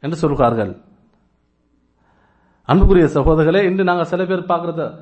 [0.00, 0.72] என்று சொல்கிறார்கள்.
[2.68, 4.92] அன்புக்குரிய சகோதரர்களே இன்று நாங்கள் சில பேர் பார்க்கறது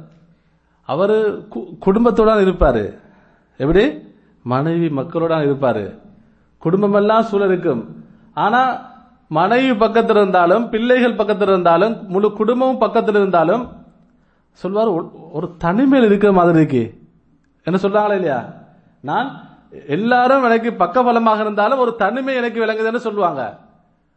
[0.83, 2.99] அவர் கு- குடும்பத்துடன் இருப்பாரு.
[3.57, 3.99] எப்படி?
[4.43, 5.99] மனைவி மக்களுடன் இருப்பாரு.
[6.65, 8.05] குடும்பமெல்லாம் சூழல் இருக்கும்.
[8.35, 8.81] ஆனா
[9.29, 13.69] மனைவி பக்கத்தில் இருந்தாலும் பிள்ளைகள் பக்கத்தில் இருந்தாலும் முழு குடும்பமும் பக்கத்தில் இருந்தாலும்
[14.53, 16.99] சொல்வார் "ஒரு- ஒரு தனிமையில் இருக்கிற மாதிரி இருக்கு.
[17.65, 18.53] என்ன சொல்றாங்களா இல்லையா?
[19.01, 19.49] நான்
[19.89, 23.59] எல்லாரும் எனக்கு பக்கபலமாக இருந்தாலும் ஒரு தனிமை எனக்கு விளங்குதுன்னு சொல்லுவாங்க.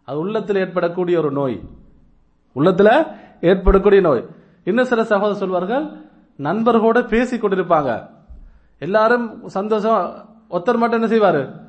[0.04, 1.62] அது உள்ளத்தில் ஏற்படக்கூடிய ஒரு நோய்.
[2.56, 4.26] உள்ளத்துல ஏற்படக்கூடிய நோய்.
[4.64, 5.86] இன்னும் சில சகோதரர் சொல்வார்கள்
[6.38, 8.10] நண்பர்களோட பேசி கொண்டிருப்பாங்க.
[8.80, 11.68] எல்லாரும் சந்தோஷம் ஒருத்தர் மட்டும் என்ன செய்வாரு?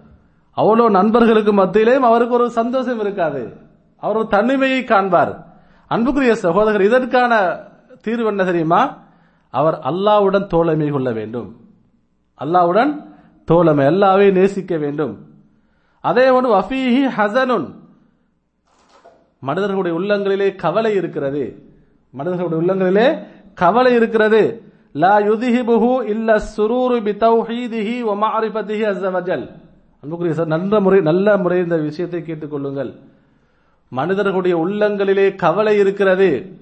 [0.56, 3.56] அவ்வளோ நண்பர்களுக்கு மத்தியிலேயும் அவருக்கு ஒரு சந்தோஷம் இருக்காது.
[3.96, 5.44] அவர் ஒரு தனிமையை காண்பார்.
[5.86, 7.60] அன்புக்குரிய சகோதரர் இதற்கான
[8.00, 8.96] தீர்வு என்ன தெரியுமா?
[9.50, 11.56] அவர் அல்லாவுடன் தோழமை கொள்ள வேண்டும்.
[12.44, 13.06] அல்லாவுடன்
[13.44, 15.26] தோழமை அல்லாவை நேசிக்க வேண்டும்.
[16.00, 17.79] அதே ஒன்று வஃபீஹி ஹசனுன்
[19.40, 21.62] மனிதர்களுடைய உள்ளங்களிலே கவலை இருக்கிறது.
[22.10, 23.06] மனிதர்களுடைய உள்ளங்களிலே
[23.54, 24.62] கவலை இருக்கிறது.
[24.92, 29.46] லா யுதிஹிபுஹு இல்ல சுரூரு பிதௌஹீதிஹி வ மஅரிஃபதிஹி அஸ்ஸ வஜல்.
[30.00, 32.92] அன்புக்குரிய சார் நல்ல முறை நல்ல முறை இந்த விஷயத்தை கேட்டுக்கொள்ளுங்கள்
[33.88, 36.58] மனிதர்களுடைய உள்ளங்களிலே கவலை இருக்கிறது.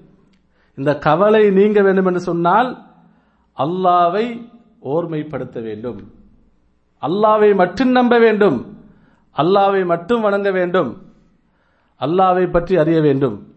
[0.75, 2.69] இந்த கவலை நீங்க வேண்டும் என்று சொன்னால்
[3.57, 4.25] அல்லாவை
[4.83, 5.99] ஓர்மைப்படுத்த வேண்டும்.
[7.01, 8.57] அல்லாவை மட்டும் நம்ப வேண்டும்.
[9.37, 11.08] அல்லாவை மட்டும் வணங்க வேண்டும்.
[11.99, 13.53] அல்லாவை பற்றி அறிய வேண்டும்.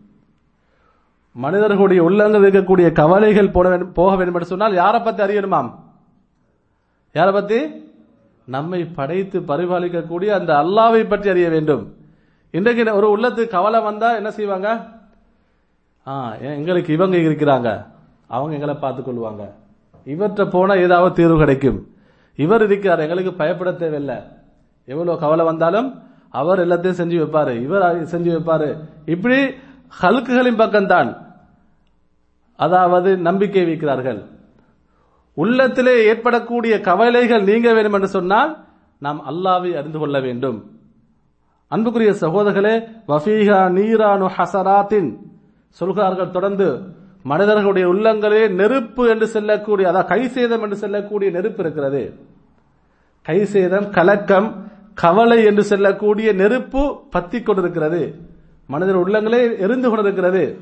[1.32, 5.74] மனிதர்களுடைய உள்ளங்கள் இருக்கக்கூடிய கவலைகள் வேண்டும்- போக வேண்டும் என்று சொன்னால் யாரை பத்தி அறியணுமாம்?
[7.12, 7.90] யாரை பத்தி?
[8.44, 11.96] நம்மை படைத்து பரிபாலிக்கக்கூடிய அந்த அல்லாவை பற்றி அறிய வேண்டும்.
[12.50, 14.86] இன்றைக்கு ஒரு உள்ளத்துக்கு கவலை வந்தா என்ன செய்வாங்க?
[16.06, 17.86] ஆ எங்களுக்கு இவங்க இருக்கிறாங்க.
[18.28, 19.50] அவங்க எங்களை பார்த்துக் கொள்வாங்க.
[20.04, 21.86] இவற்றை போனால் ஏதாவது தீர்வு கிடைக்கும்.
[22.36, 23.00] இவர் இருக்கிறார்.
[23.00, 24.16] எங்களுக்கு பயப்பட தேவையில்லை.
[24.84, 26.02] எவ்வளவு கவலை வந்தாலும்
[26.38, 28.68] அவர் எல்லாத்தையும் செஞ்சு வைப்பாரு இவர் செஞ்சு வைப்பாரு.
[29.14, 29.38] இப்படி
[30.02, 31.10] ஹல்குகளின் பக்கம்தான்.
[32.56, 34.20] அதாவது நம்பிக்கை வைக்கிறார்கள்.
[35.36, 38.50] உள்ளத்திலே ஏற்படக்கூடிய கவலைகள் நீங்க வேண்டும் என்று சொன்னால்
[38.98, 40.58] நாம் அல்லாவை அறிந்து கொள்ள வேண்டும்.
[41.68, 42.74] அன்புக்குரிய சகோதரர்களே
[43.08, 45.10] வஃபீஹா நீரானு ஹசராத்தின்
[45.78, 46.66] சொல்கிறார்கள் தொடர்ந்து
[47.22, 52.02] மனிதர்களுடைய உள்ளங்களே நெருப்பு என்று செல்லக்கூடிய அதாவது கை சேதம் என்று செல்லக்கூடிய நெருப்பு இருக்கிறது.
[53.26, 54.48] கை சேதம் கலக்கம்
[54.94, 58.14] கவலை என்று சொல்லக்கூடிய நெருப்பு பத்தி கொண்டிருக்கிறது.
[58.66, 60.58] மனிதர் உள்ளங்களே எரிந்து கொண்டிருக்கிறது.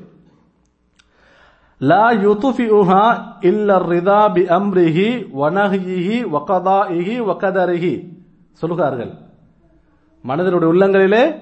[1.79, 3.05] லா யுதுஃபிஉஹா
[3.40, 5.09] இல்ல ரிதா பி அம்ரிஹி
[5.40, 7.95] வனஹிஹி வகதாஇஹி வகதரிஹி.
[8.53, 9.12] சொல்கிறார்கள்
[10.23, 11.35] மனிதனுடைய உள்ளங்களிலே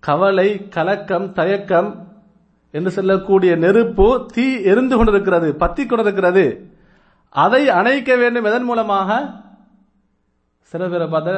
[0.00, 2.08] கவலை கலக்கம் தயக்கம்
[2.70, 6.70] என்று சொல்லக்கூடிய நெருப்பு தீ எரிந்து கொண்டிருக்கிறது பத்தி கொண்டிருக்கிறது.
[7.30, 9.30] அதை அணைக்க வேண்டும் எதன் மூலமாக?
[10.62, 11.36] சில பேரை பார்த்தா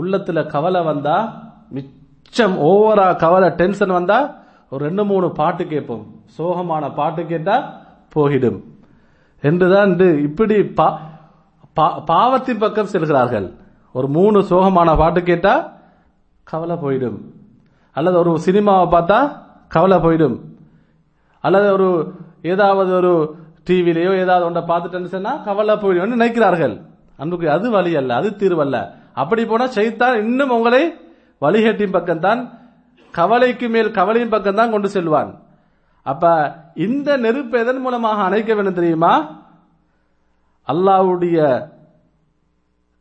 [0.00, 4.34] உள்ளத்துல கவலை வந்தா மிச்சம் ஓவரா கவலை டென்ஷன் வந்தா
[4.70, 6.06] ஒரு ரெண்டு மூணு பாட்டு கேட்போம்.
[6.38, 7.80] சோகமான பாட்டு கேட்டா
[8.14, 8.62] போகிடும்.
[9.40, 10.96] என்றுதான் இப்படி பா-
[11.76, 13.54] பா- பாவத்தின் பக்கம் செல்கிறார்கள்.
[13.92, 15.72] ஒரு மூணு சோகமான பாட்டு கேட்டா
[16.44, 17.18] கவலை போயிடும்.
[17.92, 19.32] அல்லது ஒரு சினிமாவை பார்த்தா
[19.68, 20.40] கவலை போயிடும்.
[21.40, 23.36] அல்லது ஒரு ஏதாவது ஒரு
[23.70, 26.82] டிவிலேயோ ஏதாவது ஒன்றை பார்த்துட்டேன்னு சொன்னா கவலை போயிடும் நினைக்கிறார்கள்.
[27.16, 30.82] அன்புக்கு அது வழி அல்ல அது தீர்வல்ல அப்படி போனா சைத்தான் இன்னும் உங்களை
[31.44, 32.40] வழிகேட்டின் பக்கம்தான்
[33.14, 35.30] கவலைக்கு மேல் கவலையின் பக்கம் தான் கொண்டு செல்வான்.
[36.06, 36.24] அப்ப
[36.86, 39.12] இந்த நெருப்பு எதன் மூலமாக அணைக்க வேண்டும் தெரியுமா?
[40.68, 41.38] அல்லாஹ்வுடைய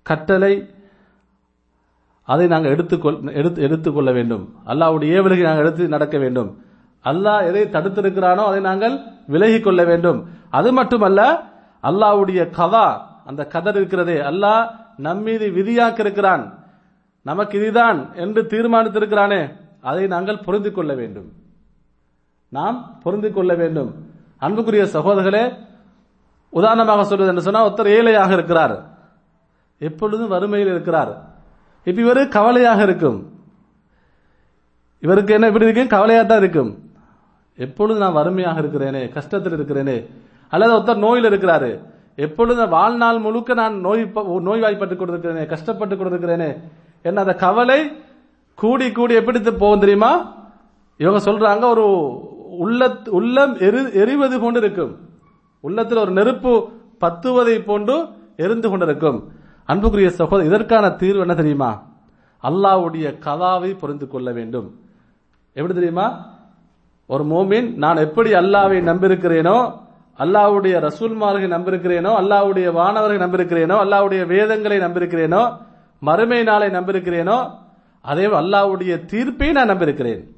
[0.05, 0.53] கட்டளை
[2.27, 4.45] அதை நாங்கள் எடுத்துக்கொள் எடுத்து எடுத்துக்கொள்ள வேண்டும்.
[4.71, 6.49] அல்லாஹ்வுடைய ஏவலுக்கு நாங்கள் எடுத்து நடக்க வேண்டும்.
[7.05, 8.95] அல்லாஹ் எதை தடுத்திருக்கிறானோ அதை நாங்கள்
[9.33, 10.19] விலகி கொள்ள வேண்டும்.
[10.57, 11.21] அது மட்டுமல்ல
[11.89, 12.87] அல்லாஹ்வுடைய கதா
[13.29, 14.61] அந்த கதர் இருக்கிறதே அல்லாஹ்
[14.97, 16.53] நம்மீது விதியாக்கிருக்கிறான்.
[17.21, 21.31] நமக்கு இதுதான் என்று தீர்மானித்திருக்கிறானே அதை நாங்கள் புரிந்து கொள்ள வேண்டும்.
[22.49, 23.95] நாம் புரிந்து கொள்ள வேண்டும்.
[24.37, 25.55] அன்புக்குரிய சகோதரர்களே
[26.49, 28.83] உதாரணமாக சொல்வது என்று சொன்னால் ஒருத்தர் ஏழையாக இருக்கிறார்.
[29.77, 31.33] எப்பொழுதும் வறுமையில் இருக்கிறார்.
[31.83, 33.33] இப்ப இவரு கவலையாக இருக்கும்.
[34.99, 35.87] இவருக்கு என்ன எப்படி இருக்கும்?
[35.87, 36.93] கவலையாக தான் இருக்கும்.
[37.57, 40.09] எப்பொழுது நான் வறுமையாக இருக்கிறேனே கஷ்டத்தில் இருக்கிறேனே
[40.49, 41.79] அல்லது ஒருத்தர் நோயில் இருக்கிறாரு.
[42.15, 44.11] எப்பொழுது வாழ்நாள் முழுக்க நான் நோய்
[44.47, 46.61] நோய்வாய்ப்பட்டு கொண்டிருக்கிறேனே கஷ்டப்பட்டு கொண்டிருக்கிறேனே
[47.01, 47.79] என்ன அந்த கவலை
[48.55, 50.11] கூடி கூடி எப்படி போகும் தெரியுமா?
[50.97, 51.85] இவங்க சொல்றாங்க ஒரு
[52.57, 54.93] உள்ள உள்ளம் எரி எரிவது போன்று இருக்கும்
[55.61, 56.69] உள்ளத்தில் ஒரு நெருப்பு
[57.01, 58.05] பத்துவதை போன்று
[58.37, 59.31] எரிந்து கொண்டிருக்கும்.
[59.65, 61.83] அன்புக்குரிய சகோதரர் இதற்கான தீர்வு என்ன தெரியுமா?
[62.43, 64.79] அல்லாவுடைய கதாவை புரிந்து கொள்ள வேண்டும்.
[65.53, 66.07] எப்படி தெரியுமா?
[67.05, 69.83] ஒரு மோமின் நான் எப்படி அல்லாவை நம்பியிருக்கிறேனோ
[70.19, 75.57] அல்லாவுடைய ரசூல்மார்களை நம்பிருக்கிறேனோ அல்லாவுடைய வானவர்களை நம்பியிருக்கிறேனோ அல்லாவுடைய வேதங்களை நம்பிருக்கிறேனோ
[75.99, 77.51] மறுமை நாளை நம்பியிருக்கிறேனோ
[78.01, 80.33] அதே அல்லாவுடைய தீர்ப்பை நான் நம்பியிருக்கிறேன்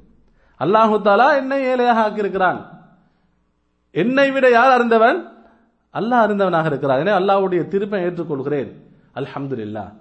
[0.60, 2.64] அல்லாஹு தாலா என்னை ஏழையாக ஆக்கியிருக்கிறான்.
[3.90, 5.28] என்னை விட யார் அறிந்தவன்?
[5.92, 6.98] அல்லாஹ் அறிந்தவனாக இருக்கிறான்.
[6.98, 8.72] எனவே அல்லாவுடைய தீர்ப்பை ஏற்றுக்கொள்கிறேன்.
[9.14, 9.92] அல்ஹம்துலில்லா.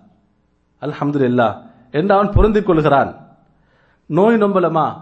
[0.81, 1.61] அல்ஹம்துலில்லா.
[1.91, 3.15] என்று அவன் பொருந்திக் கொள்கிறான்.
[4.05, 4.93] நோய் நொம்பலமா?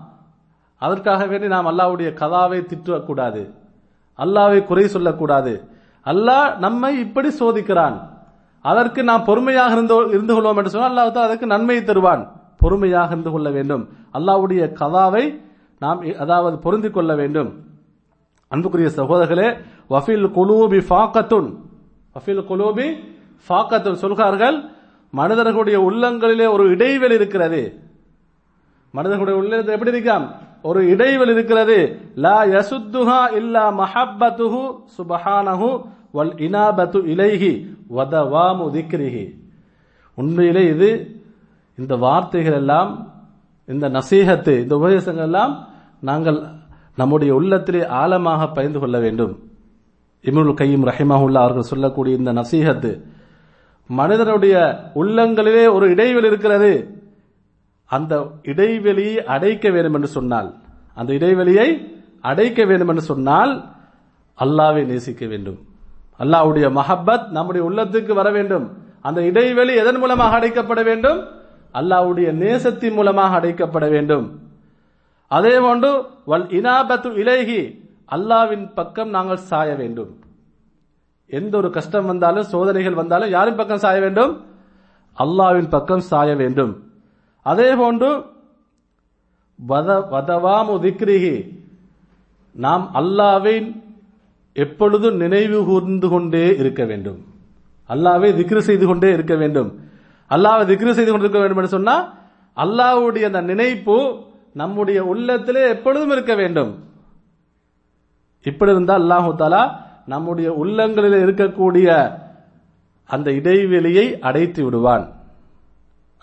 [0.78, 3.54] அதற்காக வேண்டி நாம் அல்லாவுடைய கதாவை திட்டக்கூடாது.
[4.18, 5.54] அல்லாவை குறை சொல்லக்கூடாது.
[6.06, 7.98] அல்லாஹ் நம்மை இப்படி சோதிக்கிறான்.
[8.62, 12.32] அதற்கு நாம் பொறுமையாக இருந்து இருந்து கொள்வோம் என்று சொன்னால் அல்லாஹ் அதற்கு நன்மை தருவான்.
[12.58, 13.90] பொறுமையாக இருந்து கொள்ள வேண்டும்.
[14.14, 15.42] அல்லாவுடைய கதாவை
[15.80, 17.50] நாம் அதாவது பொருந்திக் கொள்ள வேண்டும்.
[18.48, 19.48] அன்புக்குரிய சகோதரர்களே
[19.90, 21.50] வஃபில் குலூபி ஃபாக்கத்துன்.
[22.16, 22.88] வஃபில் குலூபி
[23.50, 24.64] ஃபாக்கத்துன் சொல்கிறார்கள்
[25.12, 27.80] மனிதர்களுடைய உள்ளங்களிலே ஒரு இடைவெளி இருக்கிறது.
[28.92, 30.26] மனிதர்களுடைய உள்ளத்தில் எப்படி இருக்காம்?
[30.68, 31.78] ஒரு இடைவெளி இருக்கிறது.
[32.26, 34.62] லா யசுத்துஹா இல்லா மஹப்பத்துஹு
[34.98, 35.70] சுபஹானஹு
[36.18, 37.52] வல் இனாபத்து இலைஹி
[37.98, 39.26] வதவாமு திக்ரிஹி.
[40.18, 40.90] உண்மையிலே இது
[41.78, 42.92] இந்த வார்த்தைகள் எல்லாம்
[43.74, 45.54] இந்த நசீகத்து இந்த உபதேசங்கள் எல்லாம்
[46.10, 46.40] நாங்கள்
[46.96, 49.34] நம்முடைய உள்ளத்திலே ஆழமாக பயந்து கொள்ள வேண்டும்.
[50.24, 52.92] இமுல் கையும் ரஹிமஹுல்லா அவர்கள் சொல்லக்கூடிய இந்த நசீகத்து
[53.90, 54.56] மனிதனுடைய
[55.02, 56.72] உள்ளங்களிலே ஒரு இடைவெளி இருக்கிறது.
[57.86, 60.56] அந்த இடைவெளியை அடைக்க வேண்டும் என்று சொன்னால்
[60.94, 63.74] அந்த இடைவெளியை அடைக்க வேண்டும் என்று சொன்னால்
[64.40, 65.58] அல்லாவை நேசிக்க வேண்டும்.
[66.20, 68.78] அல்லாவுடைய மஹப்பத் நம்முடைய உள்ளத்துக்கு வர வேண்டும்.
[69.02, 71.28] அந்த இடைவெளி எதன் மூலமாக அடைக்கப்பட வேண்டும்?
[71.74, 74.40] அல்லாவுடைய நேசத்தின் மூலமாக அடைக்கப்பட வேண்டும்.
[75.28, 80.20] அதே போன்று வல் இனாபத்து இலேகி அல்லாவின் பக்கம் நாங்கள் சாய வேண்டும்.
[81.28, 84.46] எந்த ஒரு கஷ்டம் வந்தாலும் சோதனைகள் வந்தாலும் யாரின் பக்கம் சாய வேண்டும்?
[85.18, 86.85] அல்லாவின் பக்கம் சாய வேண்டும்.
[87.46, 88.10] அதே போன்று
[89.68, 91.36] வதவாமு திக்ரிஹி.
[92.52, 93.56] நாம் அல்லாவை
[94.54, 97.20] எப்பொழுதும் நினைவு கூர்ந்து கொண்டே இருக்க வேண்டும்.
[97.90, 99.70] அல்லாவை திக்ரு செய்து கொண்டே இருக்க வேண்டும்.
[100.30, 101.96] அல்லாவை திக்ரு செய்து கொண்டிருக்க வேண்டும் என்று சொன்னா
[102.58, 103.98] அல்லாவுடைய அந்த நினைப்பு
[104.54, 106.72] நம்முடைய உள்ளத்திலே எப்பொழுதும் இருக்க வேண்டும்.
[108.44, 109.64] இப்படி இருந்தால் அல்லாஹு தாலா
[110.06, 111.90] நம்முடைய உள்ளங்களில் இருக்கக்கூடிய
[113.06, 115.06] அந்த இடைவெளியை அடைத்து விடுவான்.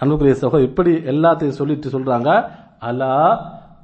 [0.03, 2.49] அன்புக்குரிய சகோ இப்படி எல்லாத்தையும் சொல்லிட்டு சொல்றாங்க.
[2.79, 3.15] அலா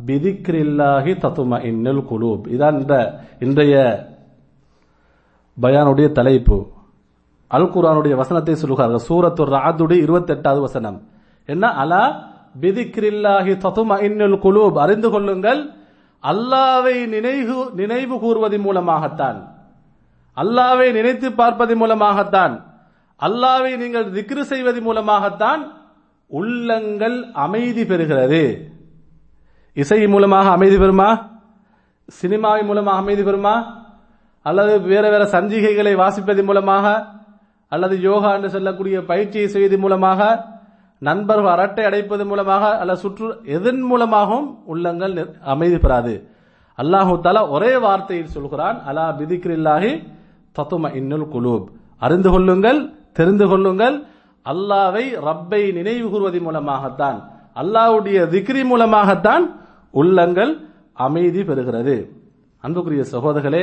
[0.07, 2.43] பிதிக்ரில்லாஹி தத்தும இன்னல் குலூப்.
[2.55, 4.07] இதான் இந்த இன்றைய
[5.63, 6.67] பயானுடைய தலைப்பு.
[7.47, 9.05] அல் குரானுடைய வசனத்தை சொல்லுகிறார்கள்.
[9.09, 11.03] சூரத்து ராதுடைய இருபத்தி எட்டாவது வசனம்.
[11.47, 11.69] என்ன?
[11.69, 12.29] அலா
[12.61, 14.73] பிதிக்ரில்லாகி தத்தும இன்னல் குலூப்.
[14.73, 15.71] அறிந்து கொள்ளுங்கள்.
[16.23, 19.55] அல்லாவை நினைவு நினைவு கூறுவதன் மூலமாகத்தான்.
[20.37, 22.65] அல்லாவை நினைத்து பார்ப்பதன் மூலமாகத்தான்.
[23.21, 25.63] அல்லாவை நீங்கள் திக்ரு செய்வதன் மூலமாகத்தான்
[26.31, 28.43] உள்ளங்கள் அமைதி பெறுகிறது.
[29.73, 31.09] இசை மூலமாக அமைதி பெறுமா?
[32.23, 33.55] சினிமாவின் மூலமாக அமைதி பெறுமா?
[34.43, 37.07] அல்லது வேற வேற சஞ்சிகைகளை வாசிப்பதன் மூலமாக?
[37.69, 40.45] அல்லது யோகா என்று சொல்லக்கூடிய பயிற்சியை செய்வதன் மூலமாக?
[40.99, 42.79] நண்பர்கள் அரட்டை அடைப்பது மூலமாக?
[42.79, 46.15] அல்லது சுற்று எதன் மூலமாகவும் உள்ளங்கள் அமைதி பெறாது.
[46.79, 49.93] அல்லாஹு தாலா ஒரே வார்த்தையில் சொல்கிறான் அலா பிதிக்ரில்லாஹி
[50.53, 51.67] தத்தும இன்னுல் குலூப்.
[51.99, 53.97] அறிந்து கொள்ளுங்கள் தெரிந்து கொள்ளுங்கள்
[54.51, 57.19] அல்லாவை ரப்பை நினைவு கூறுவதன் மூலமாகத்தான்
[57.55, 59.45] அல்லாவுடைய திக்ரி மூலமாகத்தான்
[59.91, 60.53] உள்ளங்கள்
[60.93, 61.97] அமைதி பெறுகிறது.
[62.65, 63.63] அன்புக்குரிய சகோதரர்களே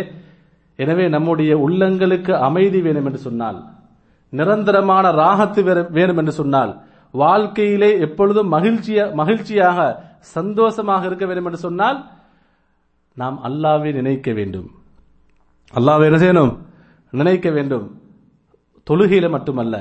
[0.80, 3.60] எனவே நம்முடைய உள்ளங்களுக்கு அமைதி வேணும் என்று சொன்னால்
[4.30, 6.72] நிரந்தரமான ராகத்து வேணும் என்று சொன்னால்
[7.14, 9.80] வாழ்க்கையிலே எப்பொழுதும் மகிழ்ச்சிய மகிழ்ச்சியாக
[10.20, 12.00] சந்தோஷமாக இருக்க வேண்டும் என்று சொன்னால்
[13.18, 14.68] நாம் அல்லாவை நினைக்க வேண்டும்.
[15.74, 16.54] அல்லாவை என்ன செய்யணும்?
[17.14, 17.86] நினைக்க வேண்டும்.
[18.88, 19.76] தொழுகையில மட்டுமல்ல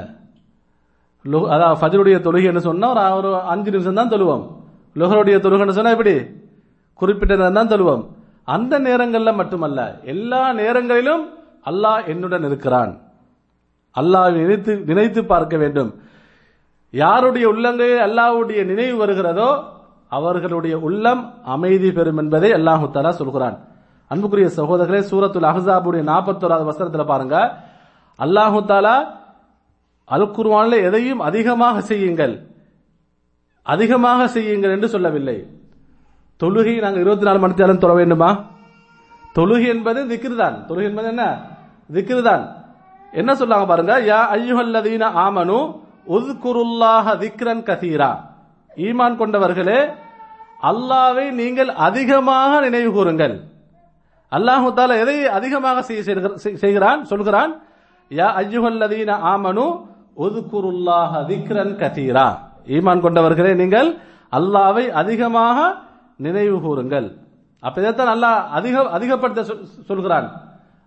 [1.54, 2.62] அதாவது ஃபஜருடைய தொழுகை என்ன
[3.18, 4.44] ஒரு அஞ்சு நிமிஷம் தான் தொழுவோம்.
[5.00, 6.14] லுகருடைய தொழுகைன்னு சொன்னால் எப்படி?
[7.00, 8.02] குறிப்பிட்ட நேரம் தான் தொழுவோம்.
[8.54, 9.80] அந்த நேரங்களில் மட்டுமல்ல
[10.12, 11.22] எல்லா நேரங்களிலும்
[11.70, 12.92] அல்லாஹ் என்னுடன் இருக்கிறான்.
[14.00, 15.90] அல்லாஹ் நினைத்து நினைத்து பார்க்க வேண்டும்.
[17.02, 19.48] யாருடைய உள்ளங்களில் அல்லாஹ்வுடைய நினைவு வருகிறதோ
[20.16, 21.22] அவர்களுடைய உள்ளம்
[21.54, 23.56] அமைதி பெறும் என்பதை அல்லாஹு தாலா சொல்கிறான்.
[24.10, 27.36] அன்புக்குரிய சகோதரர்களே சூரத்துல் அஹசாபுடைய நாற்பத்தோராவது வசனத்தில் பாருங்க.
[28.18, 28.96] அல்லாஹு தாலா
[30.04, 32.46] அல் குர்வானில் எதையும் அதிகமாக செய்யுங்கள்.
[33.62, 35.46] அதிகமாக செய்யுங்கள் என்று சொல்லவில்லை.
[36.42, 38.44] தொழுகை நாங்கள் இருபத்தி நாலு மணி நேரம் தொழ வேண்டுமா?
[39.34, 41.38] தொழுகை என்பது திக்ரு தான் தொழுகை என்பது என்ன?
[41.92, 42.54] திக்ரு தான்
[43.12, 44.00] என்ன சொல்லாங்க பாருங்க?
[44.00, 48.16] யா ஐயுஹல்லதீன ஆமனு உத்குருல்லாஹ திக்ரன் கசீரா.
[48.76, 49.88] ஈமான் கொண்டவர்களே
[50.62, 53.40] அல்லாவை நீங்கள் அதிகமாக நினைவு கூறுங்கள்.
[54.32, 57.04] அல்லாஹு தாலா எதை அதிகமாக செய்கிற- செய்கிறான்?
[57.04, 57.62] சொல்கிறான்
[58.08, 63.98] யா ஐயுஹல்லதீன ஆமனு உதுகுருல்லாஹ திக்ரன் கதீரா ஈமான் கொண்டவர்களே நீங்கள்
[64.32, 65.74] அல்லாவை அதிகமாக
[66.16, 67.16] நினைவு கூறுங்கள்.
[67.60, 70.40] அப்ப இதைத்தான் அல்லாஹ் அதிக அதிகப்படுத்த சொல்- சொல்கிறான்.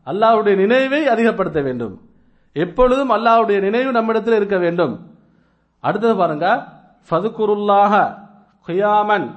[0.05, 1.99] அல்லாஹ்வுடைய நினைவை அதிகப்படுத்த வேண்டும்.
[2.53, 4.99] எப்பொழுதும் அல்லாஹ்வுடைய நினைவு நம்மிடத்தில் இருக்க வேண்டும்.
[5.79, 6.63] அடுத்தது பாருங்க
[7.09, 8.15] ஃபதுகுருல்லாஹ
[8.67, 9.29] குயாமன்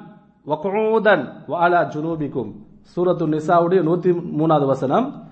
[0.47, 2.53] வகுதன் வாலா ஜுனூபிக்கும்.
[2.97, 5.23] சூரத்து நிசாவுடைய நூத்தி மூணாவது வசனம்.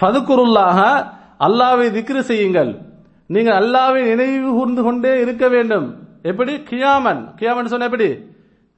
[0.00, 1.06] ஃபதுகுருல்லாஹ
[1.38, 2.92] அல்லாவை திக்ரு செய்யுங்கள்.
[3.26, 5.98] நீங்கள் அல்லாவை நினைவு கூர்ந்து கொண்டே இருக்க வேண்டும்.
[6.22, 6.56] எப்படி?
[6.56, 7.34] கியாமன்.
[7.38, 8.18] கியாமன் சொன்ன எப்படி?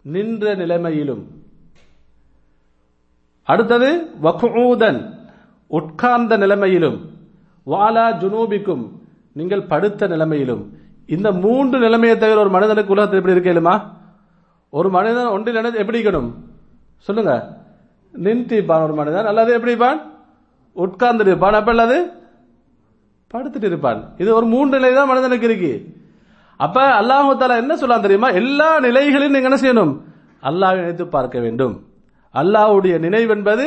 [0.03, 1.25] நின்ற நிலைமையிலும்.
[3.43, 5.15] அடுத்தது வகுதன்
[5.67, 7.11] உட்கார்ந்த நிலைமையிலும்.
[7.67, 8.91] வாலா ஜுனூபிக்கும்.
[9.33, 10.79] நீங்கள் படுத்த நிலைமையிலும்.
[11.07, 13.83] இந்த மூன்று நிலைமையை தவிர ஒரு மனிதனுக்கு உலகத்தில் எப்படி இருக்கலுமா
[14.69, 16.33] ஒரு மனிதன் ஒன்றில் என்ன எப்படி இருக்கணும்?
[16.99, 17.57] சொல்லுங்க.
[18.23, 19.27] நின்றுப்பான் ஒரு மனிதன்.
[19.27, 20.13] அல்லது எப்படி இருப்பான்?
[20.73, 22.11] உட்கார்ந்து இருப்பான் அப்ப அல்லது?
[23.37, 24.01] படுத்துட்டு இருப்பான்.
[24.23, 25.73] இது ஒரு மூன்று நிலை தான் மனிதனுக்கு இருக்கு.
[26.61, 28.29] அப்ப அல்லாஹு தாலா என்ன சொல்லலாம் தெரியுமா?
[28.41, 29.93] எல்லா நிலைகளையும் நீங்க என்ன செய்யணும்?
[30.43, 31.75] அல்லாஹ் நினைத்து பார்க்க வேண்டும்.
[32.35, 33.67] அல்லாஹ்வுடைய நினைவு என்பது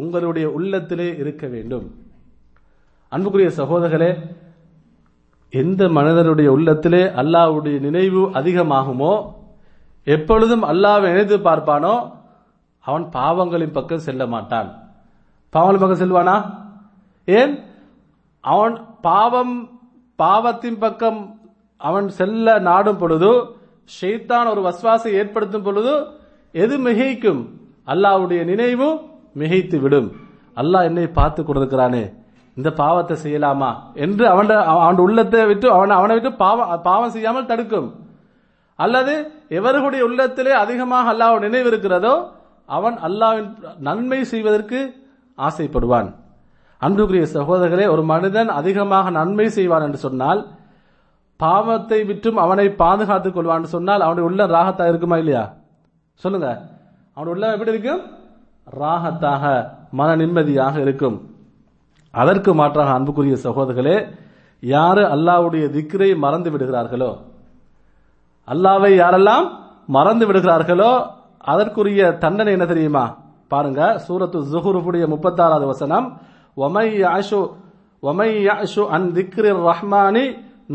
[0.00, 1.86] உங்களுடைய உள்ளத்திலே இருக்க வேண்டும்.
[3.12, 4.10] அன்புக்குரிய சகோதரர்களே
[5.52, 9.14] எந்த மனிதனுடைய உள்ளத்திலே அல்லாஹ்வுடைய நினைவு அதிகமாகுமோ
[10.06, 11.94] எப்பொழுதும் அல்லாவை நினைத்து பார்ப்பானோ
[12.80, 14.68] அவன் பாவங்களின் பக்கம் செல்ல மாட்டான்.
[15.52, 16.36] பாவங்களின் பக்கம் செல்வானா?
[17.28, 17.52] ஏன்?
[18.44, 18.76] அவன்
[19.06, 19.54] பாவம்
[20.18, 21.20] பாவத்தின் பக்கம்
[21.80, 23.30] அவன் செல்ல நாடும் பொழுது
[23.98, 25.92] ஷெய்தான் ஒரு வஸ்வாசை ஏற்படுத்தும் பொழுது
[26.54, 27.40] எது மிகைக்கும்?
[27.92, 28.88] அல்லாஹ்வுடைய நினைவு
[29.40, 30.08] மிகைத்து விடும்.
[30.60, 32.04] அல்லாஹ் என்னை பார்த்து கொண்டிருக்கிறானே
[32.56, 33.70] இந்த பாவத்தை செய்யலாமா?
[34.04, 37.88] என்று அவன் அவன் உள்ளத்தை விட்டு அவன் அவனை விட்டு பாவம் பாவம் செய்யாமல் தடுக்கும்.
[38.78, 39.14] அல்லது
[39.58, 42.14] எவர்களுடைய உள்ளத்திலே அதிகமாக அல்லாஹ் நினைவு இருக்கிறதோ
[42.68, 43.50] அவன் அல்லாஹ்வின்
[43.88, 44.80] நன்மை செய்வதற்கு
[45.38, 46.08] ஆசைப்படுவான்.
[46.82, 50.40] அன்புக்குரிய சகோதரர்களே ஒரு மனிதன் அதிகமாக நன்மை செய்வான் என்று சொன்னால்
[51.40, 55.44] பாவத்தை விட்டும் அவனை பாதுகாத்துக் கொள்வான் சொன்னால் அவனுடைய உள்ள ராகத்தா இருக்குமா இல்லையா?
[56.22, 56.48] சொல்லுங்க.
[57.16, 58.02] அவனுடைய உள்ள எப்படி இருக்கும்
[58.80, 59.44] ராகத்தாக
[59.98, 61.16] மன நிம்மதியாக இருக்கும்.
[62.14, 63.96] அதற்கு மாற்றாக அன்புக்குரிய சகோதரர்களே
[64.62, 67.10] யாரு அல்லாஹ்வுடைய திக்ரை மறந்து விடுகிறார்களோ
[68.48, 69.46] அல்லாவை யாரெல்லாம்
[69.96, 70.92] மறந்து விடுகிறார்களோ
[71.52, 73.04] அதற்குரிய தண்டனை என்ன தெரியுமா?
[73.48, 76.06] பாருங்க சூரத்து ஜுஹுருடைய முப்பத்தாறாவது வசனம்
[76.56, 77.40] ஒமை யாஷு
[78.02, 80.24] ஒமை யாஷு அன் திக்ரி ரஹ்மானி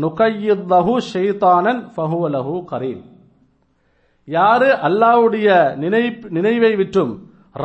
[0.02, 3.02] நுகையித்தஹு ஷைத்தானன் ஃபஹுவ லஹு கரீம்
[4.28, 5.48] யாரு அல்லாவுடைய
[5.82, 6.04] நினை
[6.36, 7.12] நினைவை விற்றும்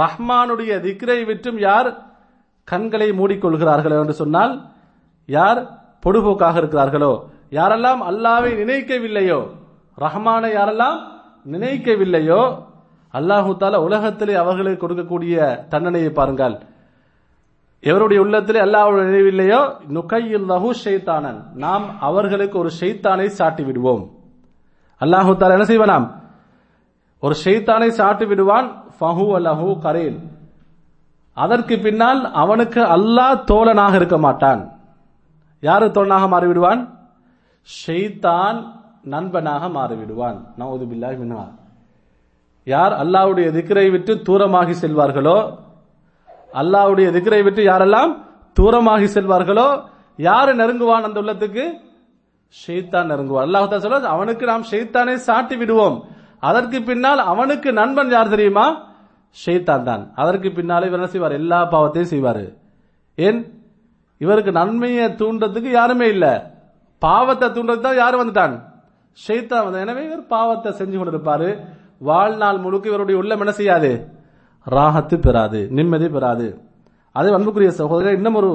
[0.01, 1.89] ரஹ்மானுடைய திக்ரை விற்றும் யார்
[2.67, 4.53] கண்களை மூடிக்கொள்கிறார்கள் என்று சொன்னால்
[5.29, 5.59] யார்
[6.03, 7.13] பொடுபோக்காக இருக்கிறார்களோ
[7.57, 9.39] யாரெல்லாம் அல்லாவை நினைக்கவில்லையோ
[9.97, 10.99] ரஹ்மானை யாரெல்லாம்
[11.45, 12.41] நினைக்கவில்லையோ
[13.13, 15.35] அல்லாஹு தாலா உலகத்திலே அவர்களுக்கு கொடுக்கக்கூடிய
[15.71, 16.55] தண்டனையை பாருங்கள்.
[17.83, 19.61] எவருடைய உள்ளத்திலே அல்லாஹ்வுடைய நினைவில்லையோ
[19.95, 24.03] நுகையில் லஹு ஷெய்தானன் நாம் அவர்களுக்கு ஒரு ஷைத்தானை சாட்டி விடுவோம்
[25.01, 26.05] அல்லாஹு தாலா என்ன செய்வனாம்
[27.23, 28.67] ஒரு ஷைத்தானை சாட்டி விடுவான்
[28.97, 30.19] ஃபஹு லஹு கரீன்.
[31.37, 34.61] அதற்கு பின்னால் அவனுக்கு அல்லாஹ் தோழனாக இருக்க மாட்டான்.
[35.63, 36.81] யாரு தோழனாக மாறிவிடுவான்?
[37.67, 38.57] ஷெய்தான்
[39.13, 40.37] நண்பனாக மாறிவிடுவான்.
[40.59, 41.45] நவுது பில்லாஹி மின்ஹா.
[42.67, 45.37] யார் அல்லாவுடைய திக்கரை விட்டு தூரமாகி செல்வார்களோ
[46.59, 48.11] அல்லாவுடைய திக்ரை விட்டு யாரெல்லாம்
[48.57, 49.67] தூரமாகி செல்வார்களோ
[50.17, 51.63] யாரு நெருங்குவான் அந்த உள்ளத்துக்கு?
[52.55, 53.45] ஷெய்தான் நெருங்குவான்.
[53.47, 55.97] அல்லாஹ் சொல்ல அவனுக்கு நாம் ஷெய்தானை சாட்டி விடுவோம்.
[56.39, 58.65] அதற்கு பின்னால் அவனுக்கு நண்பன் யார் தெரியுமா?
[59.45, 60.03] ஷெய்தான் தான்.
[60.15, 61.31] அதற்கு பின்னாலே இவர் என்ன செய்வார்?
[61.31, 62.45] எல்லா பாவத்தையும் செய்வார்.
[63.15, 63.39] ஏன்?
[64.17, 66.25] இவருக்கு நன்மையை தூண்டுறதுக்கு யாருமே இல்ல.
[66.99, 68.55] பாவத்தை தூண்டுறதுக்கு தான் யாரு வந்துட்டான்?
[69.27, 71.49] ஷெய்தான் வந்து எனவே இவர் பாவத்தை செஞ்சு கொண்டிருப்பாரு.
[71.97, 74.20] வாழ்நாள் முழுக்க இவருடைய உள்ளம் என்ன செய்யாது?
[74.69, 76.61] ராகத்து பெறாது நிம்மதி பெறாது.
[77.11, 78.49] அதே அன்புக்குரிய சகோதரர் இன்னும் ஒரு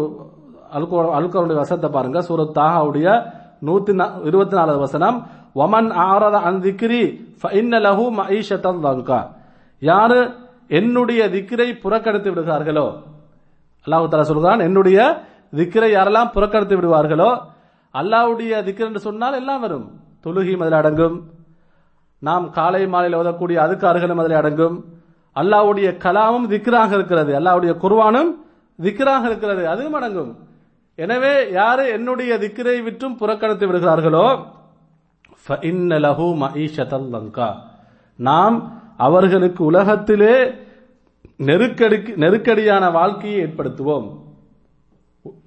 [0.72, 2.20] அல்கோருடைய வசனத்தை பாருங்க.
[2.22, 3.30] சூரத் தாகாவுடைய
[3.66, 5.26] நூத்தி இருபத்தி நாலாவது வசனம்.
[5.54, 7.02] ஒமன் ஆரத அன் திக்ரி
[7.42, 9.32] ஃபஇன்ன லஹு மஈஷத்தன் தங்கா
[9.80, 10.30] யாரு
[10.68, 12.86] என்னுடைய திக்ரை புறக்கணித்து விடுகிறார்களோ?
[13.86, 15.20] அல்லாஹு தாலா சொல்கிறான் என்னுடைய
[15.54, 17.40] திக்ரை யாரெல்லாம் புறக்கணித்து விடுவார்களோ
[17.94, 20.00] அல்லாவுடைய திக்ர் என்று சொன்னால் எல்லாம் வரும்.
[20.24, 21.22] தொழுகி அதில் அடங்கும்.
[22.18, 24.84] நாம் காலை மாலையில் ஓதக்கூடிய அதுக்காறுகளும் அதில் அடங்கும்.
[25.36, 27.40] அல்லாவுடைய கலாமும் திக்ராக இருக்கிறது.
[27.40, 28.30] அல்லாவுடைய குர்வானும்
[28.82, 29.68] திக்ராக இருக்கிறது.
[29.68, 30.32] அதுவும் அடங்கும்
[30.94, 34.26] எனவே யாரு என்னுடைய திக்கரை விற்றும் புறக்கணித்து விடுகிறார்களோ
[38.16, 38.56] நாம்
[38.96, 40.50] அவர்களுக்கு உலகத்திலே
[41.36, 44.06] நெருக்கடி நெருக்கடியான வாழ்க்கையை ஏற்படுத்துவோம்.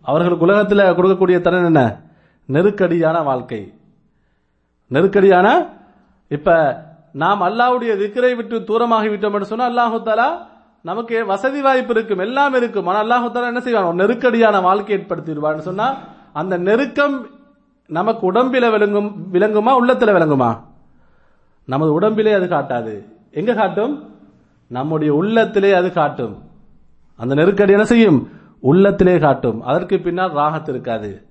[0.02, 1.82] அவர்களுக்கு உலகத்தில் கொடுக்கக்கூடிய திறன் என்ன?
[2.46, 3.74] நெருக்கடியான வாழ்க்கை.
[4.88, 5.48] நெருக்கடியான
[6.28, 10.40] இப்ப நாம் அல்லாஹுடைய திக்கரை விட்டு தூரமாகி விட்டோம் என்று சொன்னால் அல்லாஹு
[10.82, 12.88] நமக்கு வசதி வாய்ப்பு இருக்கும் எல்லாம் இருக்கும்.
[12.88, 13.96] ஆனால் அல்லாஹு தாலா என்ன செய்வான்?
[13.96, 15.98] நெருக்கடியான வாழ்க்கை ஏற்படுத்திடுவான்னு சொன்னா
[16.34, 17.28] அந்த நெருக்கம்
[17.88, 20.60] நமக்கு உடம்பில விளங்கும் விளங்குமா உள்ளத்துல விளங்குமா?
[21.66, 23.06] நமது உடம்பிலே அது காட்டாது.
[23.32, 24.14] எங்க காட்டும்?
[24.68, 26.38] நம்முடைய உள்ளத்திலே அது காட்டும்.
[27.16, 28.30] அந்த நெருக்கடி என்ன செய்யும்?
[28.60, 29.62] உள்ளத்திலே காட்டும்.
[29.62, 31.24] அதற்கு பின்னால் ராகத்து இருக்காது.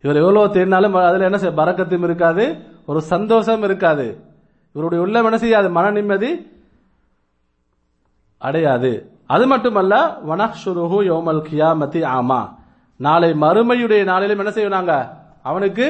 [0.00, 2.56] இவர் எவ்வளவு தேடினாலும் அதுல என்ன செய்ய பறக்கத்தும் இருக்காது
[2.86, 4.29] ஒரு சந்தோஷம் இருக்காது.
[4.72, 6.58] இவருடைய உள்ளம் என்ன செய்யாது மன நிம்மதி
[8.38, 9.10] அடையாது.
[9.26, 12.54] அது மட்டுமல்ல வனஹ்ஷுருஹு யோமல் கியாமத்தி ஆமா.
[12.96, 15.16] நாளை மறுமையுடைய நாளிலும் என்ன செய்வாங்க?
[15.42, 15.86] அவனுக்கு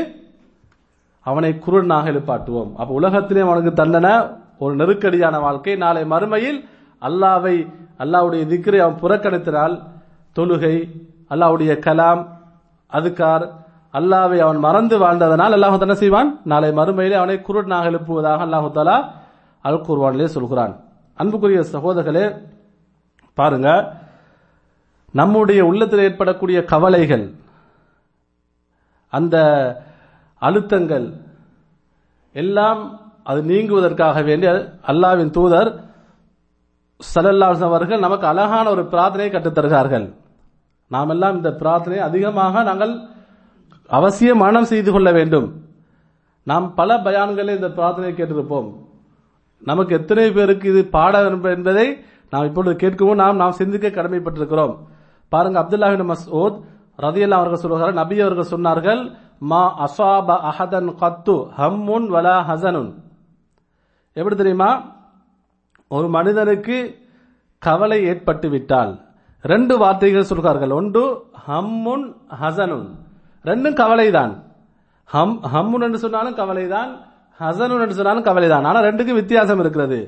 [1.23, 2.73] அவனை குருடனாக எழுப்பாட்டுவோம்.
[2.77, 4.15] அப்ப உலகத்திலே அவனுக்கு தண்டனை
[4.59, 5.77] ஒரு நெருக்கடியான வாழ்க்கை.
[5.77, 6.69] நாளை மறுமையில்
[7.03, 9.83] அல்லாவை அல்லாவுடைய திக்ரை அவன் புறக்கணித்தினால்
[10.37, 10.75] தொழுகை
[11.31, 12.27] அல்லாவுடைய கலாம்
[12.93, 13.45] அதுக்கார்
[13.95, 16.29] அல்லாவை அவன் மறந்து வாழ்ந்ததனால் அல்லாஹு என்ன செய்வான்?
[16.51, 18.97] நாளை மறுமையிலே அவனை குருடனாக எழுப்புவதாக அல்லாஹு தாலா
[19.69, 20.75] அல் குர்வானிலே சொல்கிறான்.
[21.21, 22.25] அன்புக்குரிய சகோதரர்களே
[23.39, 23.69] பாருங்க.
[25.21, 27.27] நம்முடைய உள்ளத்தில் ஏற்படக்கூடிய கவலைகள்
[29.13, 29.37] அந்த
[30.43, 31.07] அழுத்தங்கள்
[32.35, 32.83] எல்லாம்
[33.31, 34.51] அது நீங்குவதற்காக வேண்டிய
[34.91, 35.71] அல்லாவின் தூதர்
[37.15, 40.07] சலல்லாஸ் அவர்கள் நமக்கு அழகான ஒரு பிரார்த்தனையை கற்றுத்தருகிறார்கள்.
[40.95, 42.93] நாம் எல்லாம் இந்த பிரார்த்தனையை அதிகமாக நாங்கள்
[43.99, 45.47] அவசியம் மனம் செய்து கொள்ள வேண்டும்.
[46.43, 48.69] நாம் பல பயான்களை இந்த பிரார்த்தனையை கேட்டிருப்போம்.
[49.63, 51.87] நமக்கு எத்தனை பேருக்கு இது பாட என்பதை
[52.31, 53.15] நாம் இப்பொழுது கேட்கவும்.
[53.15, 54.77] நாம் நாம் சிந்திக்க கடமைப்பட்டிருக்கிறோம்.
[55.29, 56.61] பாருங்க அப்துல்லாஹின் மசூத்
[56.99, 62.91] ரதியல்லா அவர்கள் சொல்கிறார்கள் நபி அவர்கள் சொன்னார்கள் மா அசாப அஹதன் கத்து ஹம்முன் வலா ஹசனுன்.
[64.13, 64.71] எப்படி தெரியுமா?
[65.89, 66.99] ஒரு மனிதனுக்கு
[67.59, 69.01] கவலை ஏற்பட்டு விட்டால்
[69.43, 70.71] ரெண்டு வார்த்தைகள் சொல்கிறார்கள்.
[70.71, 72.89] ஒன்று ஹம்முன் ஹசனுன்.
[73.45, 74.33] ரெண்டும் கவலைதான்.
[75.05, 76.91] ஹம் ஹம்முன் என்று சொன்னாலும் கவலைதான்
[77.41, 78.65] ஹசனுன் என்று சொன்னாலும் கவலைதான்.
[78.65, 80.01] ஆனா ரெண்டுக்கும் வித்தியாசம் இருக்கிறது.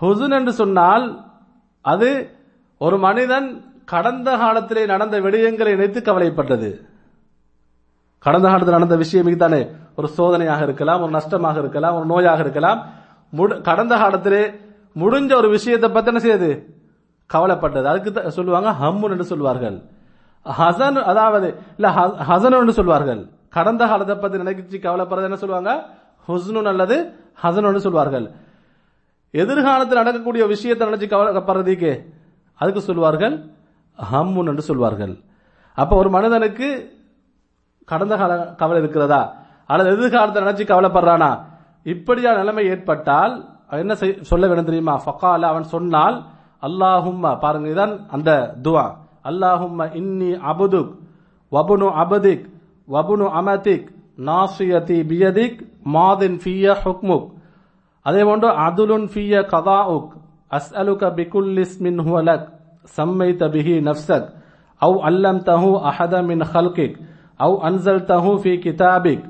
[0.00, 1.06] ஹுசுன் என்று சொன்னால்
[1.80, 2.10] அது
[2.78, 3.48] ஒரு மனிதன்
[3.84, 6.70] கடந்த காலத்திலே நடந்த விடயங்களை நினைத்து கவலைப்பட்டது.
[8.18, 9.60] கடந்த காலத்தில் நடந்த விஷயம் தானே
[9.96, 12.80] ஒரு சோதனையாக இருக்கலாம் ஒரு நஷ்டமாக இருக்கலாம் ஒரு நோயாக இருக்கலாம்.
[13.62, 14.42] கடந்த காலத்திலே
[14.96, 16.50] முடிஞ்ச ஒரு விஷயத்தை பத்தின செய்யுது
[17.30, 17.88] கவலைப்பட்டது.
[17.92, 19.78] அதுக்கு சொல்லுவாங்க ஹம்முன் என்று சொல்வார்கள்.
[20.46, 21.88] ஹசன் அதாவது இல்ல
[22.30, 23.22] ஹசன் சொல்வார்கள்.
[23.56, 25.72] கடந்த காலத்தை பத்தி நினைச்சு கவலைப்படுறது என்ன சொல்லுவாங்க?
[26.28, 26.96] ஹுஸ்னு அல்லது
[27.42, 28.26] ஹசன் சொல்வார்கள்.
[29.34, 31.92] எதிர்காலத்தில் நடக்கக்கூடிய விஷயத்தை நினைச்சு கவலைப்படுறதுக்கு
[32.60, 33.34] அதுக்கு சொல்வார்கள்
[33.98, 35.14] ஹம்முன் என்று சொல்வார்கள்.
[35.78, 36.68] அப்ப ஒரு மனிதனுக்கு
[37.90, 39.20] கடந்த கால கவலை இருக்கிறதா?
[39.70, 41.30] அல்லது எதிர்காலத்தை நினைச்சு கவலைப்படுறானா?
[41.92, 43.34] இப்படியா நிலைமை ஏற்பட்டால்
[43.82, 43.94] என்ன
[44.30, 44.94] சொல்ல வேண்டும் தெரியுமா?
[45.04, 46.16] ஃபக்கால அவன் சொன்னால்
[46.68, 48.30] அல்லாஹும்மா பாருங்க இதான் அந்த
[48.64, 48.84] துவா.
[49.29, 50.91] அல்லாஹும்ம இன்னி அபுதுக்
[51.51, 52.45] வபுனு அபதிக்
[52.87, 53.87] வபுனு அமதிக்
[54.27, 55.59] நாசியதி பியதிக்
[55.95, 57.27] மாதின் ஃபிய ஹுக்முக்
[58.05, 60.11] அதே போன்று அதுலுன் ஃபிய கதாஉக்
[60.57, 62.47] அஸ்அலுக பிகுல்லிஸ் மின் ஹுவலக்
[62.97, 64.29] சம்மைத பிஹி நஃப்சக்
[64.81, 66.93] أو علمته أحدا من خلقك
[67.41, 69.21] أو أنزلته في كتابك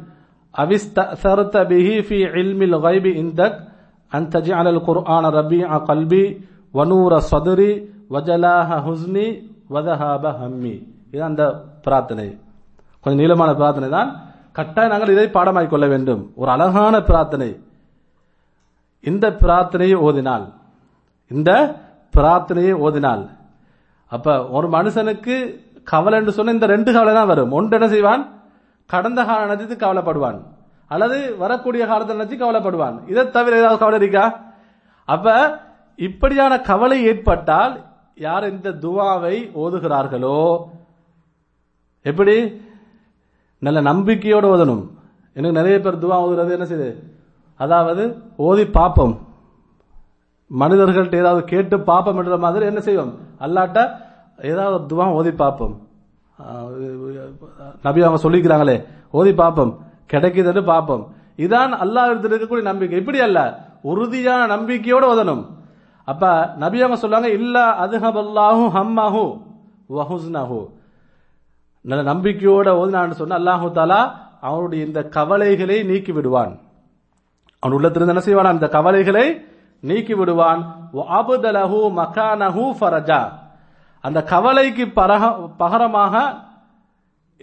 [0.54, 3.54] أو استأثرت به في علم الغيب عندك
[4.12, 6.26] أن تجعل القرآن ربيع قلبي
[6.74, 7.72] ونور صدري
[8.10, 9.28] وجلاها حزني
[9.71, 10.75] வதஹாப ஹம்மி.
[11.11, 11.43] இது அந்த
[11.83, 12.27] பிரார்த்தனை.
[13.03, 14.11] கொஞ்சம் நீளமான பிரார்த்தனை தான்.
[14.53, 16.33] கட்டாயம் நாங்கள் இதை பாடமாய் கொள்ள வேண்டும்.
[16.35, 17.51] ஒரு அழகான பிரார்த்தனை.
[19.01, 20.47] இந்த பிரார்த்தனையை ஓதினால்
[21.29, 21.51] இந்த
[22.16, 23.29] பிரார்த்தனையை ஓதினால்
[24.07, 25.35] அப்ப ஒரு மனுஷனுக்கு
[25.83, 27.53] கவலை என்று சொன்ன இந்த ரெண்டு கவலை தான் வரும்.
[27.53, 28.23] ஒன்று என்ன செய்வான்?
[28.87, 30.41] கடந்த கால நினைச்சு கவலைப்படுவான்.
[30.89, 32.97] அல்லது வரக்கூடிய காலத்தை நினைச்சு கவலைப்படுவான்.
[33.07, 34.41] இதை தவிர ஏதாவது கவலை இருக்கா?
[35.05, 35.59] அப்ப
[35.97, 37.75] இப்படியான கவலை ஏற்பட்டால்
[38.25, 40.39] யார் இந்த துவாவை ஓதுகிறார்களோ?
[42.11, 42.35] எப்படி?
[43.66, 44.83] நல்ல நம்பிக்கையோடு ஓதணும்.
[45.37, 46.91] எனக்கு நிறைய பேர் துவா ஓதுறது என்ன செய்யுது
[47.64, 48.03] அதாவது
[48.49, 49.14] ஓதி பார்ப்போம்
[50.51, 53.12] மனிதர்கள்ட்ட ஏதாவது கேட்டு பார்ப்போம் என்ற மாதிரி என்ன செய்வோம்?
[53.45, 53.79] அல்லாட்ட
[54.51, 55.75] ஏதாவது ஒரு துவா ஓதி பார்ப்போம்
[57.87, 58.77] நபி அவங்க சொல்லிக்கிறாங்களே
[59.18, 59.73] ஓதி பார்ப்போம்
[60.12, 61.03] கிடைக்குதுன்னு பார்ப்போம்
[61.45, 63.01] இதான் அல்லாஹ் இருக்கக்கூடிய நம்பிக்கை.
[63.03, 63.39] இப்படி அல்ல
[63.91, 65.43] உறுதியான நம்பிக்கையோடு ஓதணும்.
[66.11, 66.25] அப்ப
[66.63, 69.25] நபி அவங்க சொல்லுவாங்க இல்ல அதுஹபல்லாஹு ஹம்மாஹு
[69.97, 70.61] வஹுஸ்னஹு.
[71.89, 74.01] நல்ல நம்பிக்கையோட ஓதினான்னு சொன்ன அல்லாஹு தாலா
[74.49, 76.53] அவனுடைய இந்த கவலைகளை நீக்கி விடுவான்.
[77.63, 78.55] அவன் உள்ளத்திலிருந்து என்ன செய்வான்?
[78.55, 79.27] அந்த கவலைகளை
[79.89, 80.61] நீக்கி விடுவான்.
[81.19, 83.21] அபுதலஹு மகானஹு ஃபரஜா.
[84.05, 85.23] அந்த கவலைக்கு பரக
[85.63, 86.15] பகரமாக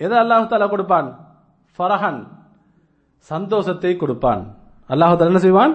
[0.03, 1.07] எதை அல்லாஹு தாலா கொடுப்பான்?
[1.79, 2.19] ஃபரஹன்
[3.31, 4.41] சந்தோஷத்தை கொடுப்பான்.
[4.89, 5.73] அல்லாஹு தாலா என்ன செய்வான்?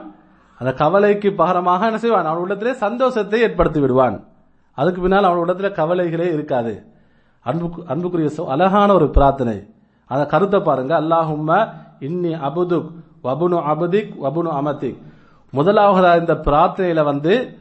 [0.59, 2.25] அந்த கவலைக்கு பகரமாக என்ன செய்வான்?
[2.25, 4.25] அவன் உள்ளத்திலே சந்தோஷத்தை ஏற்படுத்தி விடுவான்.
[4.75, 6.87] அதுக்கு பின்னால் அவன் உள்ளத்துல கவலைகளே இருக்காது.
[7.41, 9.57] அன்பு அன்புக்குரிய அழகான ஒரு பிரார்த்தனை.
[10.07, 11.01] அந்த கருத்தை பாருங்க.
[11.01, 11.69] அல்லாஹும்ம
[12.01, 12.91] இன்னி அபுதுக்
[13.25, 14.99] வபுனு அபுதிக் வபுனு அமதிக்.
[15.53, 17.59] முதலாவதா இந்த பிரார்த்தனையில வந்து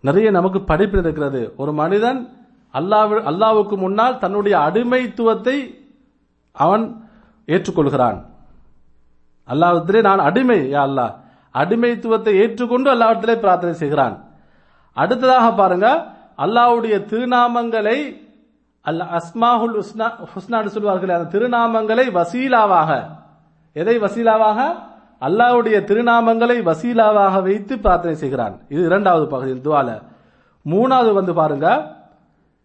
[0.00, 1.54] நிறைய நமக்கு படிப்பு இருக்கிறது.
[1.56, 2.20] ஒரு மனிதன்
[2.72, 5.56] அல்லாஹ் அல்லாவுக்கு முன்னால் தன்னுடைய அடிமைத்துவத்தை
[6.52, 7.06] அவன்
[7.46, 8.18] ஏற்றுக்கொள்கிறான்.
[9.48, 11.14] அல்லாஹ்விடத்திலே நான் அடிமை யா அல்லாஹ்.
[11.58, 14.24] அடிமைத்துவத்தை ஏற்றுக்கொண்டு அல்லாவிடத்திலே பிரார்த்தனை செய்கிறான்.
[14.92, 16.06] அடுத்ததாக பாருங்க
[16.38, 18.26] அல்லாஹ்வுடைய திருநாமங்களை
[18.80, 23.02] அல்ல அஸ்மாஹுல் ஹுஸ்னா ஹுஸ்னான்னு சொல்வார்கள் அந்த திருநாமங்களை வசீலாவாக
[23.72, 24.74] எதை வசீலாவாக?
[25.20, 28.60] அல்லாவுடைய திருநாமங்களை வசீலாவாக வைத்து பிரார்த்தனை செய்கிறான்.
[28.68, 30.02] இது இரண்டாவது பகுதி துவால.
[30.66, 31.96] மூணாவது வந்து பாருங்க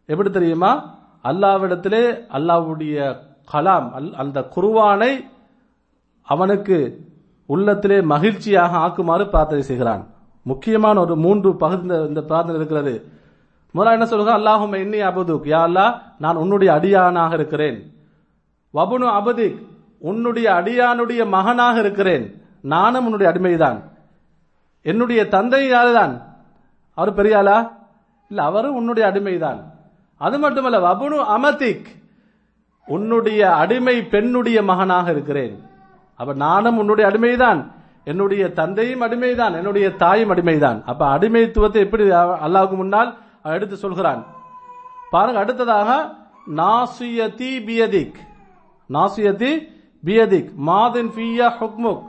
[0.05, 0.97] எப்படி தெரியுமா?
[1.23, 3.17] அல்லாவிடத்திலே அல்லாவுடைய
[3.53, 5.27] கலாம் அல்- அந்த குருவானை
[6.21, 7.07] அவனுக்கு
[7.45, 10.07] உள்ளத்திலே மகிழ்ச்சியாக ஆக்குமாறு பிரார்த்தனை செய்கிறான்.
[10.43, 13.05] முக்கியமான ஒரு மூன்று பகுதி இந்த- பிரார்த்தனை இருக்கிறது.
[13.75, 15.43] முதல்ல என்ன சொல்லுங்க அல்லாஹும் இன்னி அபுதுக்.
[15.43, 17.93] யா அல்லா நான் உன்னுடைய அடியானாக இருக்கிறேன்.
[18.73, 19.65] வபுனு அபதிக்
[19.97, 22.41] உன்னுடைய அடியானுடைய மகனாக இருக்கிறேன்.
[22.61, 23.81] நானும் உன்னுடைய அடிமைதான்.
[24.81, 26.21] என்னுடைய தந்தை யாருதான்?
[26.93, 27.71] அவர் பெரியாளா?
[28.29, 29.63] இல்ல அவரும் உன்னுடைய அடிமைதான்.
[30.17, 31.85] அது மட்டுமல்ல வபுனு அமதிக்
[32.85, 35.71] உன்னுடைய அடிமை பெண்ணுடைய மகனாக இருக்கிறேன்.
[36.15, 37.71] அப்ப நானும் உன்னுடைய அடிமைதான்.
[38.03, 39.55] என்னுடைய தந்தையும் அடிமைதான்.
[39.55, 40.83] என்னுடைய தாயும் அடிமைதான்.
[40.83, 44.25] அப்ப அடிமைத்துவத்தை எப்படி அல்லாவுக்கு முன்னால் எடுத்து சொல்கிறான்?
[45.11, 46.13] பாருங்க அடுத்ததாக
[46.55, 48.15] நாசியதி பியதிக்.
[48.89, 49.67] நாசியதி
[50.05, 50.53] பியதிக்.
[50.67, 52.03] மாதின் ஃபிய ஹுக்முக்.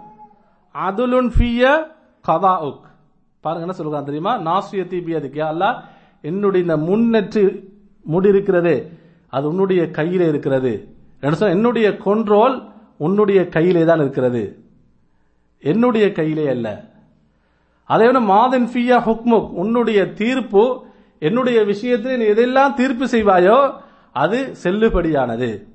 [0.75, 1.87] அதுலுன் ஃபிய
[2.29, 2.81] கதாஉக்
[3.41, 4.39] பாருங்க என்ன சொல்கிறான் தெரியுமா?
[4.39, 5.39] நாசியதி பியதிக்.
[5.39, 5.81] யா அல்லாஹ்
[6.21, 7.65] என்னுடைய இந்த முன்னெற்றி
[8.03, 8.91] முடி இருக்கிறதே
[9.29, 10.95] அது உன்னுடைய கையில இருக்கிறது.
[11.21, 14.59] என்ன சொன்னா, என்னுடைய கொண்ட்ரோல் உன்னுடைய கையிலே தான் இருக்கிறது.
[15.59, 16.85] என்னுடைய கையிலே அல்ல.
[17.85, 20.87] அதே போல மாதன் ஃபியா ஹுக்முக் உன்னுடைய தீர்ப்பு
[21.19, 23.75] என்னுடைய விஷயத்தில் நீ எதெல்லாம் தீர்ப்பு செய்வாயோ
[24.13, 25.67] அது செல்லுபடியானது.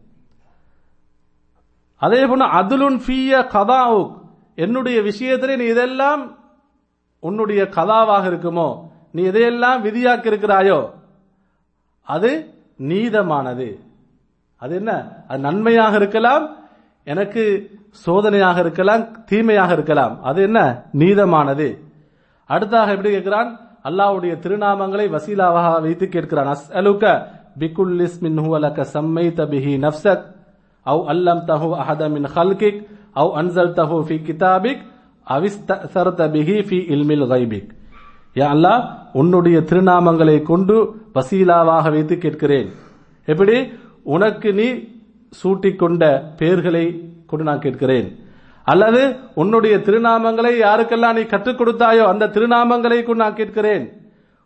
[1.95, 4.21] அதே போல அதுலுன் ஃபிய கதாவுக்
[4.55, 6.37] என்னுடைய விஷயத்தில் நீ இதெல்லாம்
[7.19, 8.79] உன்னுடைய கதாவாக இருக்குமோ
[9.11, 10.89] நீ எதையெல்லாம் விதியாக்கி இருக்கிறாயோ
[12.01, 13.79] அது நீதமானது.
[14.55, 15.07] அது என்ன?
[15.27, 16.58] அது நன்மையாக இருக்கலாம்
[17.09, 17.43] எனக்கு
[18.05, 20.21] சோதனையாக இருக்கலாம் தீமையாக இருக்கலாம்.
[20.21, 20.83] அது என்ன?
[20.93, 21.67] நீதமானது.
[22.47, 23.49] அடுத்தாக எப்படி கேட்கிறான்?
[23.83, 26.55] அல்லாஹ்வுடைய திருநாமங்களை வசீலாவாக வைத்து கேட்கிறான்.
[26.55, 27.25] அஸ்அலுக
[27.59, 30.23] பிகுல் இஸ்மின் மின் லக சம்மைத பிஹி நஃப்ஸக்.
[30.85, 32.79] அவு அல்லம்தஹு அஹத மின் ஹல்கிக்.
[33.15, 34.81] அவு அன்சல் அன்சல்தஹு ஃபி கிதாபிக்.
[35.29, 37.69] அவிஸ்தசர்த பிஹி ஃபி இல்மில் கைபிக்.
[38.33, 38.83] யா அல்லாஹ்
[39.13, 42.69] உன்னுடைய திருநாமங்களை கொண்டு வசீலாவாக வைத்து கேட்கிறேன்.
[43.25, 43.73] எப்படி?
[44.03, 44.97] உனக்கு நீ
[45.43, 48.19] சூட்டிக்கொண்ட பெயர்களை கொண்டு நான் கேட்கிறேன்.
[48.63, 53.91] அல்லது உன்னுடைய திருநாமங்களை யாருக்கெல்லாம் நீ கற்றுக் கொடுத்தாயோ அந்த திருநாமங்களை கொண்டு நான் கேட்கிறேன்.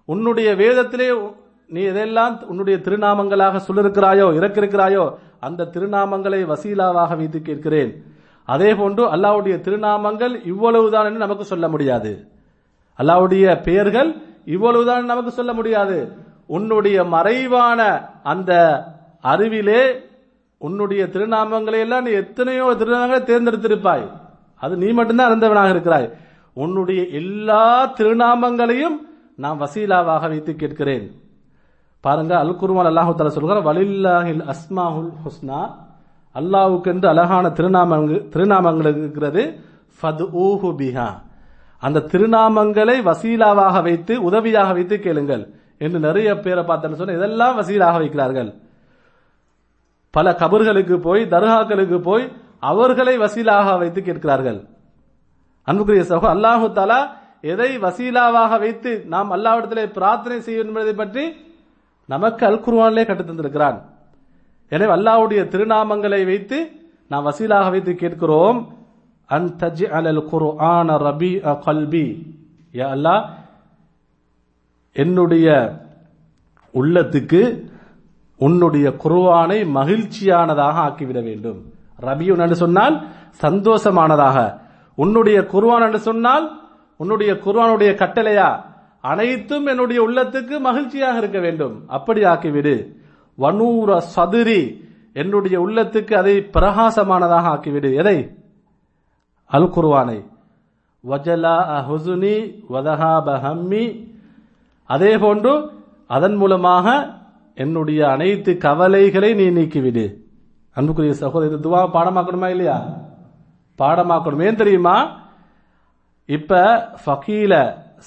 [0.05, 1.31] உன்னுடைய வேதத்திலே
[1.67, 8.03] நீ எதெல்லாம் உன்னுடைய திருநாமங்களாக சொல்லிருக்கிறாயோ இறக்கிருக்கிறாயோ அந்த திருநாமங்களை வசீலாவாக வைத்து கேட்கிறேன்.
[8.45, 12.27] அதே போன்று அல்லாவுடைய திருநாமங்கள் இவ்வளவுதான் என்று நமக்கு சொல்ல முடியாது.
[12.99, 14.15] அல்லாவுடைய பெயர்கள்
[14.45, 16.11] இவ்வளவுதான் நமக்கு சொல்ல முடியாது.
[16.47, 17.81] உன்னுடைய மறைவான
[18.23, 18.53] அந்த
[19.21, 20.11] அறிவிலே
[20.67, 24.05] உன்னுடைய திருநாமங்களை எல்லாம் நீ எத்தனையோ திருநாமங்களை தேர்ந்தெடுத்திருப்பாய்.
[24.63, 26.07] அது நீ மட்டும்தான் அறிந்தவனாக இருக்கிறாய்.
[26.53, 27.65] உன்னுடைய எல்லா
[27.99, 28.97] திருநாமங்களையும்
[29.43, 31.05] நான் வசீலாவாக வைத்து கேட்கிறேன்.
[32.03, 35.59] பாருங்க அல் குருவான் அல்லாஹு தஆலா சொல்கிறார் வலில்லாஹில் அஸ்மாஹுல் ஹுஸ்னா.
[36.35, 39.43] அல்லாஹ்வுக்கு அழகான திருநாமங்கள் திருநாமங்கள் இருக்கிறது.
[39.99, 41.09] ஃபதுஊஹு பிஹா.
[41.85, 45.43] அந்த திருநாமங்களை வசீலாவாக வைத்து உதவியாக வைத்து கேளுங்கள்
[45.77, 48.49] என்று நிறைய பேரை பார்த்தேன்னு சொன்ன இதெல்லாம் வசீலாக வைக்கிறார்கள்.
[50.15, 52.25] பல கபர்களுக்கு போய் தர்காக்களுக்கு போய்
[52.71, 54.59] அவர்களை வசீலாக வைத்து கேட்கிறார்கள்.
[55.67, 56.99] அன்புக்குரிய சகோ அல்லாஹு தாலா
[57.51, 61.23] எதை வசீலாவாக வைத்து நாம் அல்லாவிடத்திலே பிரார்த்தனை செய்யும் என்பதை பற்றி
[62.09, 63.77] நமக்கு அல் குருவானிலே கற்றுத் தந்திருக்கிறான்.
[64.71, 66.57] எனவே அல்லாஹ்வுடைய திருநாமங்களை வைத்து
[67.11, 68.59] நாம் வசீலாக வைத்து கேட்கிறோம்.
[69.29, 70.89] அன் தஜ்அலல் குர்ஆன
[71.51, 72.07] அ கல்பி.
[72.73, 73.23] யா அல்லாஹ்
[74.95, 75.47] என்னுடைய
[76.73, 77.41] உள்ளத்துக்கு
[78.37, 81.63] உன்னுடைய குருவானை மகிழ்ச்சியானதாக ஆக்கிவிட வேண்டும்.
[82.01, 83.07] ரபியுன் என்று சொன்னால்
[83.41, 84.59] சந்தோஷமானதாக.
[84.95, 86.61] உன்னுடைய குருவான் என்று சொன்னால்
[86.97, 88.63] உன்னுடைய குருவானுடைய கட்டளையா?
[89.01, 91.83] அனைத்தும் என்னுடைய உள்ளத்துக்கு மகிழ்ச்சியாக இருக்க வேண்டும்.
[91.87, 92.95] அப்படி ஆக்கிவிடு.
[93.37, 94.81] வனூர சதுரி
[95.13, 97.95] என்னுடைய உள்ளத்துக்கு அதை பிரகாசமானதாக ஆக்கிவிடு.
[97.95, 98.31] எதை?
[99.45, 100.31] அல் குருவானை
[101.09, 104.13] வஜலா அஹுசுனி வதஹா பஹம்மி
[104.85, 105.69] அதே போன்று
[106.07, 107.09] அதன் மூலமாக
[107.57, 110.05] என்னுடைய அனைத்து கவலைகளை நீ நீக்கிவிடு.
[110.75, 112.77] அன்புக்குரிய சகோதரி துவா பாடமாக்கணுமா இல்லையா?
[113.79, 114.43] பாடமாக்கணும்.
[114.43, 114.95] ஏன் தெரியுமா?
[116.25, 116.61] இப்ப
[117.05, 117.53] ஃபகீல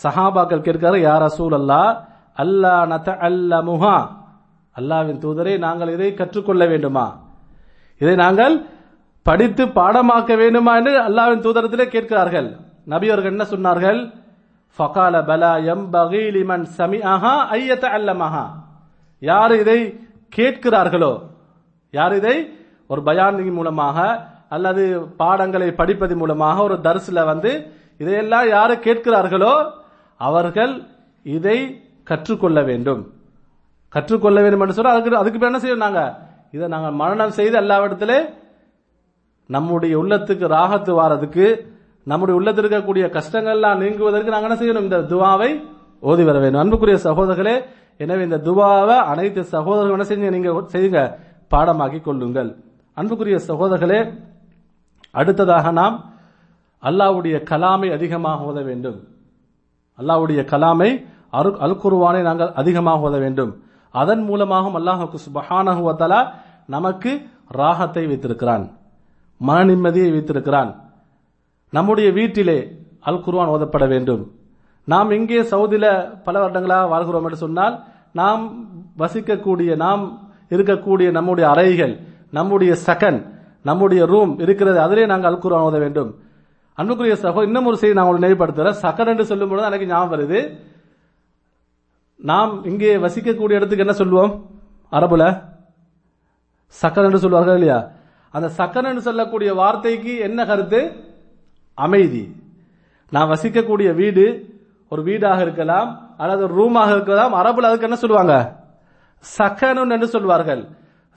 [0.03, 1.83] சஹாபாக்கள் கேட்கிறாரு யார் அசூல் அல்லா
[2.39, 3.97] அல்லா நத அல்ல முஹா
[4.77, 7.07] அல்லாவின் தூதரை நாங்கள் இதை கற்றுக்கொள்ள வேண்டுமா?
[8.01, 8.55] இதை நாங்கள்
[9.23, 12.49] படித்து பாடமாக்க வேண்டுமா என்று அல்லாவின் தூதரத்திலே கேட்கிறார்கள்.
[12.85, 14.01] நபி அவர்கள் என்ன சொன்னார்கள்?
[14.79, 18.45] ஃபகால பலா எம் பகீலிமன் சமி ஆஹா ஐயத்த அல்லமஹா
[19.19, 19.99] யார் இதை
[20.37, 21.21] கேட்கிறார்களோ?
[21.91, 22.59] யார் இதை?
[22.87, 29.71] ஒரு பயானின் மூலமாக அல்லது பாடங்களை படிப்பதன் மூலமாக ஒரு தரிசில வந்து இதையெல்லாம் யார் கேட்கிறார்களோ?
[30.17, 30.83] அவர்கள்
[31.23, 33.13] இதை கற்றுக்கொள்ள வேண்டும்.
[33.89, 36.19] கற்றுக்கொள்ள வேண்டும் என்று சொல்ல அதுக்கு அதுக்கு என்ன செய்யணும் நாங்க?
[36.51, 38.35] இதை நாங்கள் மரணம் செய்து எல்லாவிடத்திலே
[39.47, 41.67] நம்முடைய உள்ளத்துக்கு ராகத்து வாரதுக்கு
[42.03, 44.83] நம்முடைய உள்ளத்தில் இருக்கக்கூடிய கஷ்டங்கள்லாம் நீங்குவதற்கு நாங்கள் என்ன செய்யணும்?
[44.83, 45.63] இந்த துவாவை
[46.01, 46.61] ஓதி வர வேண்டும்.
[46.61, 47.65] அன்புக்குரிய சகோதரர்களே
[48.03, 51.01] எனவே இந்த துவாவை அனைத்து சகோதரர்கள் என்ன செஞ்சு நீங்க செய்யுங்க.
[51.53, 52.51] பாடமாக்கி கொள்ளுங்கள்.
[52.95, 54.01] அன்புக்குரிய சகோதரர்களே
[55.11, 55.97] அடுத்ததாக நாம்
[56.83, 58.99] அல்லாவுடைய கலாமை அதிகமாக ஓத வேண்டும்.
[59.99, 60.91] அல்லாவுடைய கலாமை
[61.31, 63.53] அரு அல் குருவானை நாங்கள் அதிகமாக ஓத வேண்டும்.
[63.91, 66.27] அதன் மூலமாகவும் அல்லாஹுக்கு சுபஹானஹு
[66.75, 67.11] நமக்கு
[67.61, 68.65] ராகத்தை வைத்திருக்கிறான்.
[69.41, 70.71] மன நிம்மதியை வைத்திருக்கிறான்.
[71.73, 72.59] நம்முடைய வீட்டிலே
[73.01, 74.23] அல் குருவான் ஓதப்பட வேண்டும்.
[74.89, 75.87] நாம் இங்கே சவுதியில
[76.23, 78.43] பல வருடங்களாக வாழ்கிறோம் என்று சொன்னால் நாம்
[78.99, 80.03] வசிக்கக்கூடிய நாம்
[80.51, 81.95] இருக்கக்கூடிய நம்முடைய அறைகள்
[82.31, 83.19] நம்முடைய சகன்
[83.63, 86.11] நம்முடைய ரூம் இருக்கிறது அதிலே நாங்கள் அல் ஓத வேண்டும்.
[86.75, 88.81] அன்புக்குரிய சகோ இன்னும் ஒரு செய்தி நான் உங்களுக்கு நினைவுபடுத்துறேன்.
[88.83, 90.59] சகன் என்று சொல்லும் பொழுது எனக்கு ஞாபகம் வருது.
[92.17, 94.33] நாம் இங்கே வசிக்கக்கூடிய இடத்துக்கு என்ன சொல்லுவோம்?
[94.93, 95.25] அரபுல?
[96.83, 97.91] சக்கன் என்று சொல்லுவார்கள் இல்லையா?
[98.31, 100.81] அந்த சக்கன் என்று சொல்லக்கூடிய வார்த்தைக்கு என்ன கருத்து?
[101.75, 102.25] அமைதி.
[103.11, 104.25] நான் வசிக்கக்கூடிய வீடு
[104.89, 108.57] ஒரு வீடாக இருக்கலாம் அல்லது ஒரு ரூமாக இருக்கலாம் அரபுல அதுக்கு என்ன சொல்லுவாங்க?
[109.39, 110.69] சக்கனுன் என்று சொல்வார்கள்.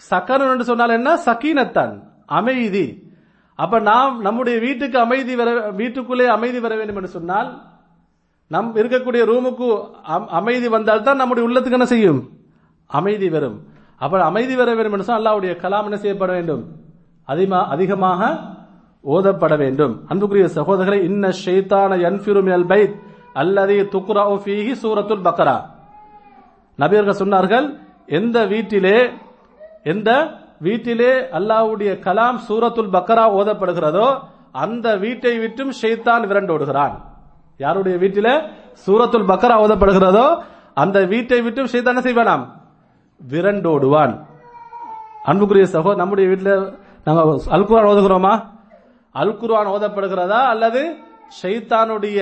[0.10, 1.16] சக்கனுன் என்று சொன்னால் என்ன?
[1.26, 3.08] சக்கீனத்தான் அமைதி.
[3.56, 7.62] அப்ப நாம் நம்முடைய வீட்டுக்கு அமைதி வர வீட்டுக்குள்ளே அமைதி வர வேண்டும் என்று சொன்னால்
[8.48, 12.30] நம் இருக்கக்கூடிய ரூமுக்கு அம்- அமைதி வந்தால் தான் நம்முடைய உள்ளத்துக்கு என்ன செய்யும்?
[12.86, 13.68] அமைதி வரும்.
[13.98, 16.76] அப்ப அமைதி வர வேண்டும் என்று சொன்னால் அல்லாவுடைய கலாம் என்ன செய்யப்பட வேண்டும்?
[17.26, 18.40] அதிகமா அதிகமாக
[19.08, 20.06] ஓதப்பட வேண்டும்.
[20.08, 23.08] அன்புக்குரிய சகோதரர்களை இன்ன ஷெய்தான என் மினல் பைத்.
[23.34, 25.56] அல்லது துக்ரா ஃபீஹி சூரத்துல் பக்ரா.
[26.80, 27.68] நபியர்கள் சொன்னார்கள்
[28.20, 28.98] எந்த வீட்டிலே
[29.84, 30.10] எந்த
[30.62, 34.08] வீட்டிலே அல்லாஹ்வுடைய கலாம் சூரத்துல் பக்ரா ஓதப்படுகிறதோ
[34.64, 36.96] அந்த வீட்டை விட்டும் ஷைத்தான் விரண்டோடுகிறான்
[37.60, 38.28] யாருடைய வீட்டில
[38.86, 40.26] சூரத்துல் பக்கரா ஓதப்படுகிறதோ
[40.74, 42.44] அந்த வீட்டை விட்டும் ஷைத்தான் செய்வானாம்?
[43.22, 44.14] விரண்டோடுவான்
[45.24, 46.54] அன்புக்குரிய சகோ நம்முடைய வீட்டில்
[47.06, 47.20] நம்ம
[47.56, 48.34] அல்குரான் ஓதுகிறோமா?
[49.16, 50.82] அல்குரான் ஓதப்படுகிறதா அல்லது
[51.42, 52.20] ஷைத்தானுடைய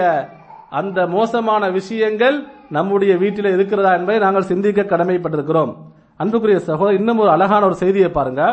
[0.70, 5.76] அந்த மோசமான விஷயங்கள் நம்முடைய வீட்டில் இருக்கிறதா என்பதை நாங்கள் சிந்திக்க கடமைப்பட்டிருக்கிறோம்.
[6.18, 8.44] அன்புக்குரிய சகோதரர் இன்னும் ஒரு அழகான ஒரு செய்தியை பாருங்க.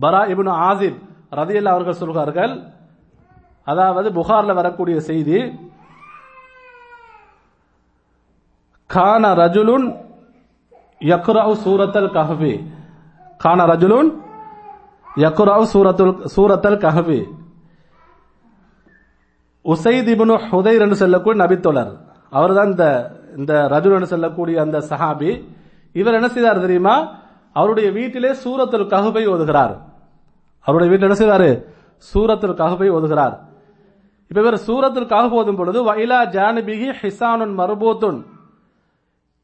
[0.00, 0.98] பரா இபின் ஆசிப்
[1.32, 2.52] ரதியல்லா அவர்கள் சொல்கிறார்கள்
[3.64, 5.38] அதாவது புகாரில் வரக்கூடிய செய்தி
[8.86, 9.86] கான ரஜுலுன்
[11.00, 12.54] யக்ராவ் சூரத்தல் கஹவி.
[13.38, 14.10] கான ரஜுலுன்
[15.16, 17.20] யக்ராவ் சூரத்துல் சூரத்தல் கஹவி.
[19.66, 21.96] உசைத் இப்னு ஹுதைர் என்று சொல்லக்கூடிய நபித்தோழர்
[22.30, 25.44] அவர்தான் இந்த இந்த ரஜுல் என்று சொல்லக்கூடிய அந்த சஹாபி.
[25.92, 27.14] இவர் என்ன செய்தார் தெரியுமா?
[27.52, 29.78] அவருடைய வீட்டிலே சூரத்துல் கஹ்பை ஓதுகிறார்.
[30.60, 31.64] அவருடைய வீட்டில் என்ன செய்தாரு?
[32.14, 33.38] சூரத்துல் கஹ்பை ஓதுகிறார்.
[34.28, 38.24] இப்ப இவர் சூரத்துல் கஹ் ஓதும் பொழுது வைலா ஜானபிகி ஹிசானுன் மர்பூத்துன்.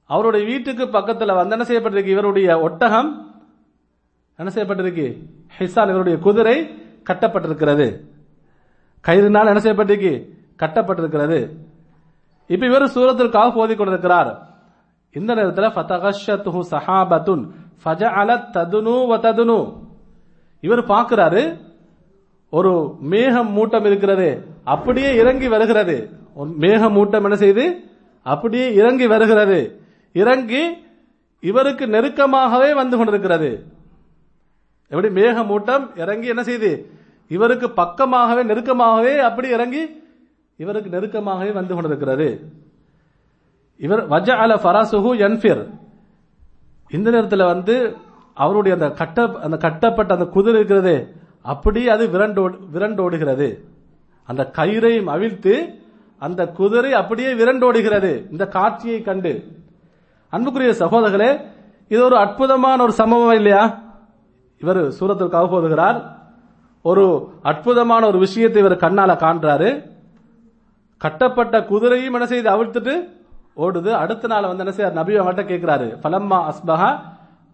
[0.06, 2.06] அவருடைய வீட்டுக்கு பக்கத்தில் வந்து என்ன செய்யப்பட்டிருக்கு?
[2.06, 3.34] இவருடைய ஒட்டகம்
[4.36, 5.18] என்ன செய்யப்பட்டிருக்கு?
[5.58, 6.78] ஹிசான் இவருடைய குதிரை
[7.10, 8.11] கட்டப்பட்டிருக்கிறது.
[9.07, 10.28] கயிறுனால் என்ன செய்யப்பட்டிருக்கு
[10.59, 11.50] கட்டப்பட்டிருக்கிறது.
[12.46, 14.46] இப்ப இவர் சூரத்திற்காக காஃப் ஓதி கொண்டிருக்கிறார்
[15.12, 17.50] இந்த நேரத்தில் ஃபதகஷத்துஹு சஹாபத்துன்
[17.84, 19.76] ஃபஜஅலத் ததுனு வ ததுனு.
[20.61, 21.61] இவர் பார்க்கிறாரு
[22.50, 26.11] ஒரு மேகம் மூட்டம் இருக்கிறது அப்படியே இறங்கி வருகிறது.
[26.34, 27.84] ஒரு மேக மூட்டம் என்ன செய்து?
[28.22, 29.80] அப்படியே இறங்கி வருகிறது.
[30.12, 30.84] இறங்கி
[31.40, 33.66] இவருக்கு நெருக்கமாகவே வந்து கொண்டிருக்கிறது.
[34.88, 35.09] எப்படி?
[35.09, 37.00] மேக மூட்டம் இறங்கி என்ன செய்து?
[37.36, 39.82] இவருக்கு பக்கமாகவே நெருக்கமாகவே அப்படி இறங்கி
[40.56, 42.28] இவருக்கு நெருக்கமாகவே வந்து கொண்டிருக்கிறது.
[43.76, 45.62] இவர் வஜ அல ஃபராசுஹு யன்ஃபிர்.
[46.90, 47.76] இந்த நேரத்தில் வந்து
[48.34, 50.94] அவருடைய அந்த கட்ட அந்த கட்டப்பட்ட அந்த குதிரை இருக்கிறது
[51.42, 52.42] அப்படியே அது விரண்டோ
[52.74, 53.48] விரண்டோடுகிறது.
[54.28, 55.54] அந்த கயிறையும் அவிழ்த்து
[56.18, 58.10] அந்த குதிரை அப்படியே விரண்டோடுகிறது.
[58.30, 59.32] இந்த காட்சியை கண்டு.
[60.32, 61.30] அன்புக்குரிய சகோதரர்களே
[61.88, 63.64] இது ஒரு அற்புதமான ஒரு சம்பவம் இல்லையா?
[64.58, 65.98] இவர் சூரத்தில் போதுகிறார்
[66.82, 69.90] ஒரு அற்புதமான ஒரு விஷயத்தை இவர் கண்ணால காண்றாரு.
[70.98, 72.50] கட்டப்பட்ட குதிரையும் என்ன செய்து?
[72.50, 73.08] அவிழ்த்துட்டு
[73.56, 73.90] ஓடுது.
[73.90, 76.90] அடுத்த நாள் வந்து என்ன செய்யார் நபி அவங்கள்ட்ட கேட்கிறாரு பலம்மா அஸ்பஹா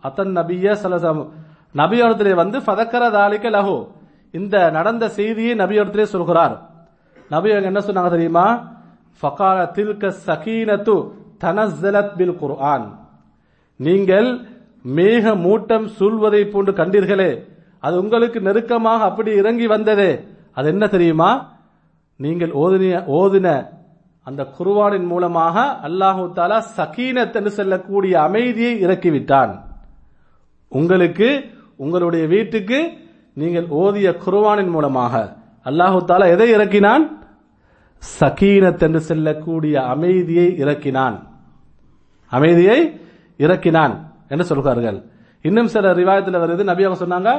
[0.02, 1.28] அத்தன் நபிய சலசம்.
[1.76, 3.86] நபியோடத்திலே வந்து பதக்கர தாலிக்க லஹு.
[4.30, 6.60] இந்த நடந்த செய்தியை நபியோடத்திலே சொல்கிறார்.
[7.28, 8.76] நபி அவங்க என்ன சொன்னாங்க தெரியுமா?
[9.22, 11.10] ஃபகால தில்க சகீனத்து
[11.44, 12.98] தனஸ்ஸலத் பில் குர்ஆன்.
[13.76, 14.38] நீங்கள்
[14.94, 17.56] மேக மூட்டம் சூழ்வதை போன்று கண்டீர்களே.
[17.80, 20.08] அது உங்களுக்கு நெருக்கமாக அப்படி இறங்கி வந்தது.
[20.52, 21.30] அது என்ன தெரியுமா?
[22.16, 23.48] நீங்கள் ஓதின ஓதின
[24.22, 25.56] அந்த குர்வானின் மூலமாக
[25.88, 29.52] அல்லாஹு தாலா சகீனத் என்று சொல்லக்கூடிய அமைதியை இறக்கிவிட்டான்.
[30.72, 31.28] உங்களுக்கு
[31.76, 32.78] உங்களுடைய வீட்டுக்கு
[33.32, 35.14] நீங்கள் ஓதிய குர்வானின் மூலமாக
[35.64, 37.04] அல்லாஹு தாலா எதை இறக்கினான்?
[38.20, 41.16] சகீனத் என்று செல்லக்கூடிய அமைதியை இறக்கினான்.
[42.32, 43.00] அமைதியை
[43.36, 43.94] இறக்கினான்
[44.28, 44.98] என்று சொல்கிறார்கள்.
[45.40, 47.30] இன்னும் சில ரிவாயத்தில் வருது நபி அவங்க சொன்னாங்க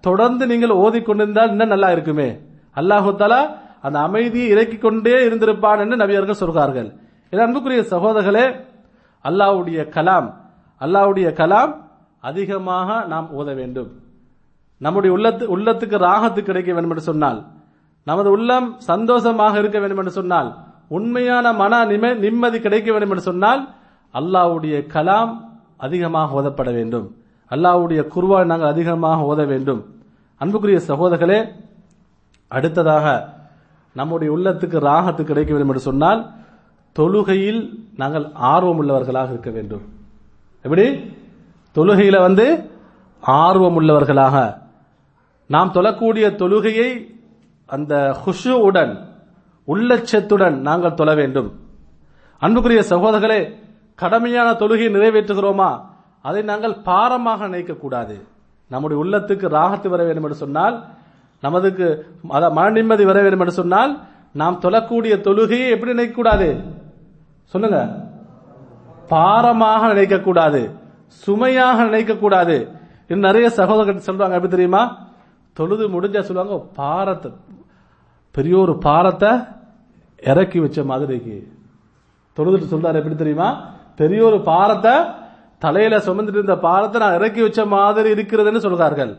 [0.00, 2.30] தொடர்ந்து நீங்கள் ஓதி கொண்டிருந்தால் இன்னும் நல்லா இருக்குமே.
[2.74, 3.50] அல்லாஹு தாலா
[3.82, 6.92] அந்த அமைதியை இறக்கிக் கொண்டே இருந்திருப்பான் என்று நபியர்கள் சொல்கிறார்கள்.
[7.30, 8.64] இது அன்புக்குரிய சகோதரர்களே
[9.24, 10.32] அல்லாவுடைய கலாம்
[10.80, 11.74] அல்லாவுடைய கலாம்
[12.20, 13.90] அதிகமாக நாம் ஓத வேண்டும்.
[14.78, 17.44] நம்முடைய உள்ளத்து உள்ளத்துக்கு ராகத்து கிடைக்க வேண்டும் என்று சொன்னால்
[18.04, 20.56] நமது உள்ளம் சந்தோஷமாக இருக்க வேண்டும் என்று சொன்னால்
[20.88, 23.68] உண்மையான மன நிம- நிம்மதி கிடைக்க வேண்டும் என்று சொன்னால்
[24.14, 25.40] அல்லாவுடைய கலாம்
[25.76, 27.14] அதிகமாக ஓதப்பட வேண்டும்.
[27.50, 29.84] அல்லாவுடைய குர்வான் நாங்கள் அதிகமாக ஓத வேண்டும்.
[30.36, 31.48] அன்புக்குரிய சகோதரர்களே
[32.48, 33.34] அடுத்ததாக
[33.92, 36.30] நம்முடைய உள்ளத்துக்கு ராகத்து கிடைக்க வேண்டும் என்று சொன்னால்
[36.98, 39.82] தொழுகையில் நாங்கள் ஆர்வம் உள்ளவர்களாக இருக்க வேண்டும்.
[40.62, 41.14] எப்படி?
[41.74, 42.70] தொழுகையில வந்து
[43.20, 44.64] ஆர்வம் உள்ளவர்களாக
[45.46, 47.14] நாம் தொழக்கூடிய தொழுகையை
[47.66, 49.04] அந்த ஹுஷுவுடன்
[49.68, 51.52] உள்ளச்சத்துடன் நாங்கள் தொழ வேண்டும்.
[52.38, 53.54] அன்புக்குரிய சகோதரர்களே
[53.94, 55.94] கடமையான தொழுகையை நிறைவேற்றுகிறோமா?
[56.28, 58.16] அதை நாங்கள் பாரமாக நினைக்கக்கூடாது.
[58.72, 60.76] நம்முடைய உள்ளத்துக்கு ராகத்து வர வேண்டும் என்று சொன்னால்
[61.44, 61.86] நமதுக்கு
[62.56, 63.92] மன நிம்மதி வர வேண்டும் என்று சொன்னால்
[64.40, 66.48] நாம் தொழக்கூடிய தொழுகையை எப்படி நினைக்கக்கூடாது?
[67.52, 67.80] சொல்லுங்க.
[69.12, 70.62] பாரமாக நினைக்கக்கூடாது.
[71.24, 72.56] சுமையாக நினைக்கக்கூடாது.
[73.10, 74.82] இன்னும் நிறைய சகோதரர்கள் சொல்றாங்க எப்படி தெரியுமா?
[75.56, 77.30] தொழுது முடிஞ்சா சொல்லுவாங்க பாரத்தை
[78.34, 79.30] பெரிய ஒரு பாரத்தை
[80.30, 81.36] இறக்கி வச்ச மாதிரிக்கு.
[82.36, 83.48] தொழுதுட்டு சொல்றாரு எப்படி தெரியுமா?
[84.00, 84.94] பெரிய ஒரு பாரத்தை
[85.62, 89.12] தலையில சுமந்துட்டு இருந்த பாரத்தை நான் இறக்கி வச்ச மாதிரி இருக்கிறதுன்னு சொல்கிறார்கள்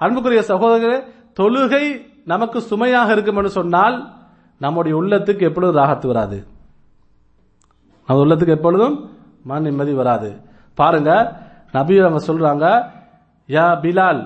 [0.00, 0.98] அன்புக்குரிய சகோதரர்களே
[1.38, 1.84] தொழுகை
[2.32, 3.96] நமக்கு சுமையாக இருக்கும் என்று சொன்னால்
[4.60, 6.38] நம்முடைய உள்ளத்துக்கு எப்பொழுதும் ராகத்து வராது.
[8.08, 8.96] நம்ம உள்ளத்துக்கு எப்பொழுதும்
[9.48, 10.30] மன நிம்மதி வராது.
[10.78, 11.10] பாருங்க
[11.76, 12.66] நபி அவங்க சொல்றாங்க
[13.48, 14.22] யா பிலால்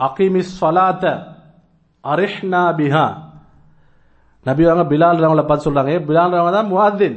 [0.00, 1.04] அகிமி சொலாத்த
[2.04, 3.06] அரிஹ்னா பிஹா.
[4.46, 7.16] நபி அவங்க பிலால் அவங்கள பார்த்து சொல்றாங்க பிலால் அவங்க தான் முவாத்தின்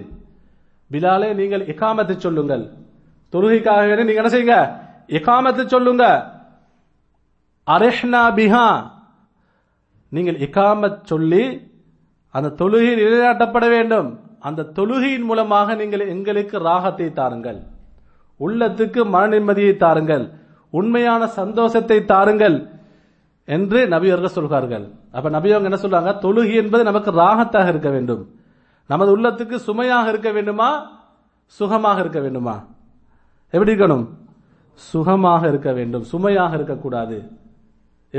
[0.92, 2.64] பிலாலே நீங்கள் இகாமத்தை சொல்லுங்கள்.
[3.32, 4.80] தொழுகைக்காக வேண்டி நீங்க என்ன செய்யுங்க?
[5.08, 6.32] இகாமத்தை சொல்லுங்க.
[7.72, 8.92] அரஹ்னா பிஹா.
[10.10, 11.72] நீங்கள் இகாமத் சொல்லி
[12.30, 14.20] அந்த தொழுகை நிலைநாட்டப்பட வேண்டும்.
[14.40, 17.60] அந்த தொழுகையின் மூலமாக நீங்கள் எங்களுக்கு ராகத்தை தாருங்கள்.
[18.40, 20.30] உள்ளத்துக்கு மன நிம்மதியை தாருங்கள்.
[20.70, 22.70] உண்மையான சந்தோஷத்தை தாருங்கள்
[23.46, 26.14] என்று நபியர்கள் சொல்கிறார்கள் அப்ப நபியவங்க என்ன சொல்றாங்க?
[26.22, 28.30] தொழுகி என்பது நமக்கு ராகத்தாக இருக்க வேண்டும்.
[28.88, 31.00] நமது உள்ளத்துக்கு சுமையாக இருக்க வேண்டுமா?
[31.46, 32.64] சுகமாக இருக்க வேண்டுமா?
[33.54, 34.06] எப்படி இருக்கணும்?
[34.92, 36.04] சுகமாக இருக்க வேண்டும்.
[36.12, 37.18] சுமையாக இருக்கக்கூடாது.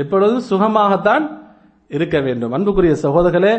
[0.01, 1.25] எப்பொழுதும் சுகமாகத்தான்
[1.97, 2.53] இருக்க வேண்டும்.
[2.57, 3.53] அன்புக்குரிய சகோதரர்களே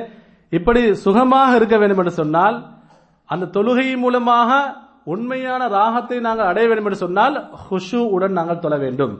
[0.58, 2.56] இப்படி சுகமாக இருக்க வேண்டும் என்று சொன்னால்
[3.30, 4.50] அந்த தொழுகை மூலமாக
[5.12, 9.14] உண்மையான ராகத்தை நாங்கள் அடைய வேண்டும் என்று சொன்னால் ஹுஷு உடன் நாங்கள் தொழ வேண்டும்.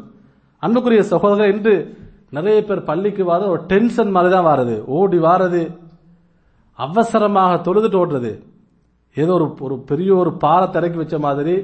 [0.62, 1.74] அன்புக்குரிய சகோதரர்கள் இன்று
[2.36, 4.76] நிறைய பேர் பள்ளிக்கு வாத ஒரு டென்ஷன் மாதிரி தான் வாரது.
[4.98, 5.62] ஓடி வாரது
[6.78, 8.32] அவசரமாக தொழுதுட்டு ஓடுறது.
[9.16, 11.54] ஏதோ ஒரு ஒரு பெரிய ஒரு பாறை திறக்கி வச்ச மாதிரி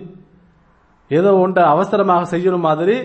[1.17, 2.97] ஏதோ ஒன்றை அவசரமாக செய்யணும் மாதிரி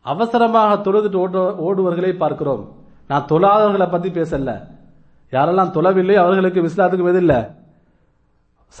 [0.00, 2.62] அவசரமாக தொழுதுட்டு ஓடு ஓடுவர்களை பார்க்கிறோம்.
[3.08, 4.52] நான் தொழாதவர்களை பத்தி பேசல.
[5.32, 7.40] யாரெல்லாம் தொழவில்லை அவர்களுக்கு இஸ்லாத்துக்கும் எது இல்லை.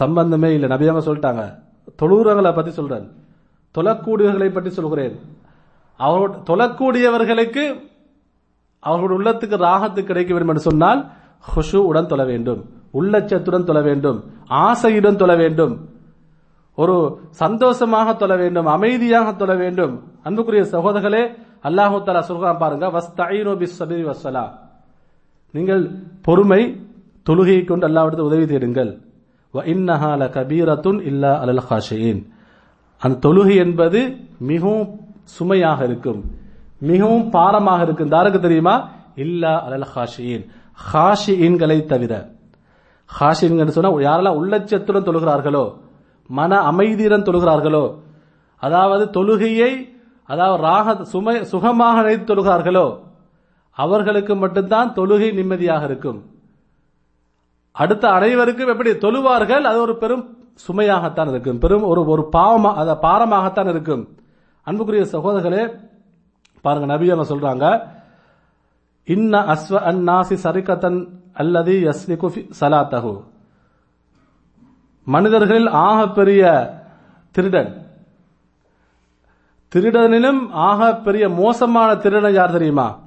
[0.00, 0.68] சம்பந்தமே இல்லை.
[0.68, 1.42] நபியாம சொல்லிட்டாங்க.
[2.02, 3.06] தொழுகிறவங்களை பத்தி சொல்றேன்.
[3.74, 5.16] தொழக்கூடியவர்களை பற்றி சொல்கிறேன்.
[5.98, 7.64] அவரோட தொழக்கூடியவர்களுக்கு
[8.86, 11.00] அவர்களுடைய உள்ளத்துக்கு ராகத்து கிடைக்க வேண்டும் என்று சொன்னால்
[11.50, 12.60] ஹுஷு உடன் தொழ வேண்டும்.
[12.98, 14.18] உள்ளச்சத்துடன் தொழ வேண்டும்.
[14.64, 15.74] ஆசையுடன் தொழ வேண்டும்.
[16.82, 16.94] ஒரு
[17.42, 19.94] சந்தோஷமாக தொழ வேண்டும் அமைதியாக தொழ வேண்டும்.
[20.26, 21.22] அன்புக்குரிய சகோதரர்களே
[21.68, 23.52] அல்லாஹு தலா சொல்றான் பாருங்க வஸ்தஈனு
[24.08, 24.44] வஸ்ஸலா
[25.54, 25.82] நீங்கள்
[26.26, 26.62] பொறுமை
[27.26, 28.92] தொழுகையை கொண்டு அல்லாவிடத்தில் உதவி தேடுங்கள்.
[29.54, 29.58] வ
[30.36, 32.20] கபீரத்துன் இல்லா அலல் ஹாஷியின்
[33.02, 34.00] அந்த தொழுகை என்பது
[34.50, 34.86] மிகவும்
[35.36, 36.20] சுமையாக இருக்கும்
[36.90, 38.12] மிகவும் பாரமாக இருக்கும்.
[38.14, 38.76] தாருக்கு தெரியுமா?
[39.24, 40.44] இல்லா அலல் ஹாஷியின்
[40.90, 42.12] ஹாஷியின்களை தவிர
[43.10, 45.64] ஹாஷியின் சொன்னா யாரெல்லாம் உள்ளச்சத்துடன் தொழுகிறார்களோ
[46.28, 47.98] மன அமைதியுடன் தொழுகிறார்களோ?
[48.56, 52.98] அதாவது தொழுகையை அதாவது ராக சுமை சுகமாக நினைத்து தொழுகிறார்களோ?
[53.72, 56.24] அவர்களுக்கு மட்டும்தான் தொழுகை நிம்மதியாக இருக்கும்.
[57.72, 58.90] அடுத்த அனைவருக்கும் எப்படி?
[58.90, 60.36] தொழுவார்கள் அது ஒரு பெரும்
[60.68, 61.58] சுமையாகத்தான் இருக்கும்.
[61.58, 64.08] பெரும் ஒரு ஒரு பாவமாக அத பாரமாகத்தான் இருக்கும்.
[64.62, 65.80] அன்புக்குரிய சகோதரர்களே
[66.60, 67.94] பாருங்க நபி அவங்க சொல்றாங்க?
[69.04, 73.22] இன்ன அஸ்வ அந்நாசி சரிகத்தன் அல்லது யஸ்லிகு சலாத்தகு
[75.06, 76.70] மனிதர்களில் மனிதர்களில் ஆகப்பெரிய
[77.30, 77.86] திருடன்.
[79.74, 82.98] திருடனிலும் ஆக பெரிய மோசமான திருடன் யார் தெரியுமா?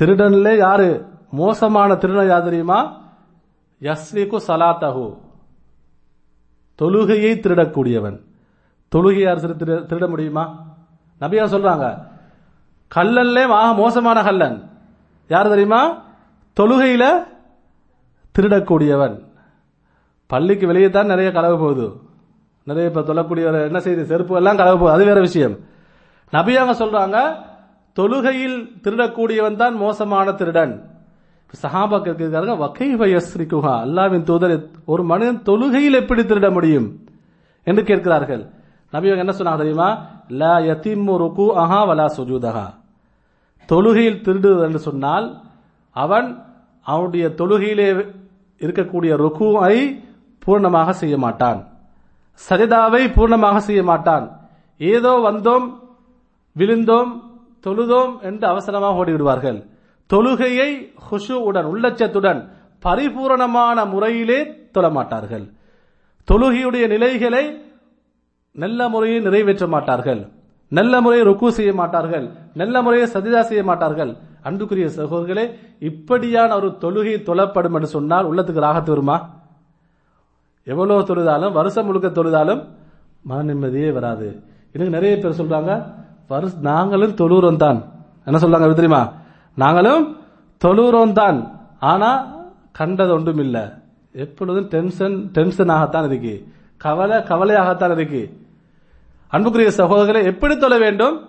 [0.00, 1.06] திருடன்ல யாரு?
[1.30, 3.00] மோசமான திருடன் யார் தெரியுமா?
[3.80, 5.16] யஸ்ரிகு சலாத்தஹு.
[6.82, 8.20] தொழுகையை திருடக்கூடியவன்.
[8.94, 10.64] தொழுகை யார் திருட முடியுமா?
[11.20, 12.06] நபியா சொல்றாங்க.
[12.94, 14.70] கல்லன்லே ஆக மோசமான கல்லன்.
[15.28, 16.02] யார் தெரியுமா?
[16.60, 17.26] தொழுகையில
[18.38, 19.28] திருடக்கூடியவன்.
[20.32, 21.86] பள்ளிக்கு வெளியே தான் நிறைய களவு போகுது.
[22.66, 24.94] நிறைய இப்ப தொல்லக்கூடிய என்ன செய்து செருப்பு எல்லாம் களவு போகுது.
[24.96, 25.54] அது வேற விஷயம்.
[26.32, 27.18] நபியாங்க சொல்றாங்க
[27.96, 30.74] தொழுகையில் திருடக்கூடியவன் தான் மோசமான திருடன்.
[31.62, 34.54] சஹாபா கேட்கிறாங்க வகைவ யஸ்ரிகுஹா அல்லாவின் தூதர்
[34.92, 36.86] ஒரு மனிதன் தொழுகையில் எப்படி திருட முடியும்?
[37.66, 38.42] என்று கேட்கிறார்கள்.
[38.92, 39.88] நபியவங்க என்ன சொன்னாங்க தெரியுமா?
[40.40, 42.66] லா யதிம்மு ருக்கு அஹா வலா சுஜூதஹா.
[43.68, 45.26] தொழுகையில் திருடுவது என்று சொன்னால்
[45.96, 46.28] அவன்
[46.86, 47.88] அவனுடைய தொழுகையிலே
[48.60, 49.76] இருக்கக்கூடிய ருக்குவை
[50.44, 51.60] பூர்ணமாக செய்ய மாட்டான்.
[52.48, 54.24] சஜிதாவை பூர்ணமாக செய்ய மாட்டான்.
[54.80, 55.66] ஏதோ வந்தோம்
[56.56, 57.10] விழுந்தோம்
[57.64, 59.58] தொழுதோம் என்று அவசரமாக ஓடிவிடுவார்கள்.
[60.10, 60.70] தொழுகையை
[61.06, 62.40] ஹுஷுவுடன் உள்ளச்சத்துடன்
[62.84, 64.38] பரிபூரணமான முறையிலே
[64.74, 65.44] தொழமாட்டார்கள்.
[66.28, 67.44] தொழுகையுடைய நிலைகளை
[68.62, 70.20] நல்ல முறையில் நிறைவேற்ற மாட்டார்கள்.
[70.78, 72.26] நல்ல முறையை ருக்கு செய்ய மாட்டார்கள்.
[72.60, 74.12] நல்ல முறையை சதிதா செய்ய மாட்டார்கள்.
[74.48, 75.44] அன்புக்குரிய சகோதரர்களே
[75.90, 79.16] இப்படியான ஒரு தொழுகை தொழப்படும் என்று சொன்னால் உள்ளத்துக்கு ராகத்து வருமா?
[80.70, 82.64] எவ்வளவு தொழுதாலும் வருஷம் முழுக்க தொழுதாலும்
[83.22, 84.42] மன நிம்மதியே வராது.
[84.72, 85.70] எனக்கு நிறைய பேர் சொல்றாங்க
[86.60, 87.78] நாங்களும் தொழுறோம் தான்.
[88.24, 89.12] என்ன சொல்றாங்க தெரியுமா?
[89.54, 90.16] நாங்களும்
[90.64, 91.38] தொழுறோம் தான்.
[91.80, 92.10] ஆனா
[92.72, 93.62] கண்டது ஒன்றும் இல்லை.
[94.12, 96.34] எப்பொழுதும் டென்ஷன் டென்ஷன் ஆகத்தான் இருக்கு.
[96.76, 98.22] கவலை கவலையாகத்தான் இருக்கு.
[99.28, 101.28] அன்புக்குரிய சகோதரர்களை எப்படி தொழ வேண்டும்?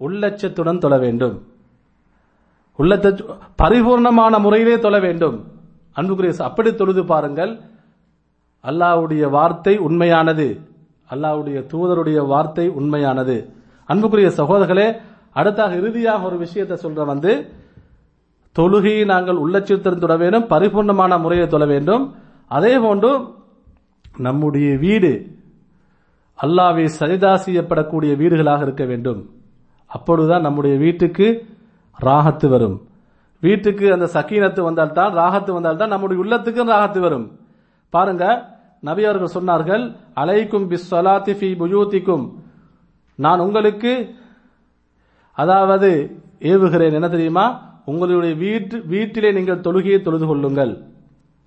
[0.00, 1.36] உள்ளச்சத்துடன் தொழ வேண்டும்.
[2.76, 3.10] உள்ளத்தை
[3.62, 5.44] பரிபூர்ணமான முறையிலே தொழ வேண்டும்.
[5.92, 7.60] அன்புக்குரிய அப்படி தொழுது பாருங்கள்.
[8.64, 10.60] அல்லாஹ்வுடைய வார்த்தை உண்மையானது.
[11.10, 13.54] அல்லாவுடைய தூதருடைய வார்த்தை உண்மையானது.
[13.86, 15.00] அன்புக்குரிய சகோதரர்களே
[15.32, 17.52] அடுத்தாக இறுதியாக ஒரு விஷயத்தை சொல்ற வந்து
[18.58, 22.14] தொழுகையை நாங்கள் உள்ளச்சித்திரம் தொட வேண்டும் பரிபூர்ணமான முறையை தொழ வேண்டும்.
[22.48, 23.24] அதே போன்று
[24.16, 25.38] நம்முடைய வீடு
[26.42, 29.30] அல்லாவை சரிதா செய்யப்படக்கூடிய வீடுகளாக இருக்க வேண்டும்.
[29.86, 31.46] அப்பொழுதுதான் நம்முடைய வீட்டுக்கு
[32.00, 32.88] ராகத்து வரும்.
[33.40, 37.39] வீட்டுக்கு அந்த சக்கீனத்து வந்தால்தான் ராகத்து வந்தால்தான் நம்முடைய உள்ளத்துக்கும் ராகத்து வரும்.
[37.90, 38.24] பாருங்க
[38.86, 39.84] நபியவர்கள் சொன்னார்கள்
[40.14, 42.24] அலைக்கும் பிஸ்வலாத்தி ஃபி புயூத்திக்கும்.
[43.14, 43.92] நான் உங்களுக்கு
[45.32, 47.68] அதாவது ஏவுகிறேன் என்ன தெரியுமா?
[47.84, 50.72] உங்களுடைய வீட்டு வீட்டிலே நீங்கள் தொழுகையை தொழுது கொள்ளுங்கள்.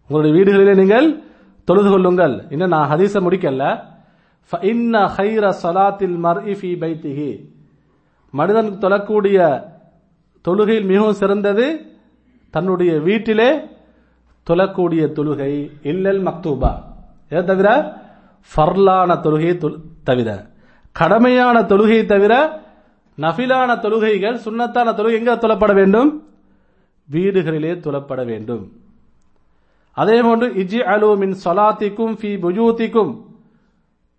[0.09, 1.07] உங்களுடைய வீடுகளிலே நீங்கள்
[1.63, 2.35] தொழுது கொள்ளுங்கள்.
[2.49, 3.63] இன்னும் நான் ஹதீச முடிக்கல.
[8.29, 9.37] மனிதன் தொழக்கூடிய
[10.45, 11.65] தொழுகையில் மிகவும் சிறந்தது
[12.49, 13.49] தன்னுடைய வீட்டிலே
[14.49, 16.83] தொழக்கூடிய தொழுகை இல்லல் மக்தூபா.
[17.29, 17.93] இதை தவிர
[18.55, 20.49] ஃபர்லான தொழுகையை தொழு- தவிர.
[20.99, 22.61] கடமையான தொழுகையை தவிர
[23.17, 26.27] நஃபிலான தொழுகைகள் சுன்னத்தான தொழுகை எங்க தொழப்பட வேண்டும்?
[27.11, 28.71] வீடுகளிலே தொழப்பட வேண்டும்.
[29.91, 33.25] அதே போன்று இஜி அலு மின் சொலாத்திக்கும் ஃபி புஜூத்திக்கும்.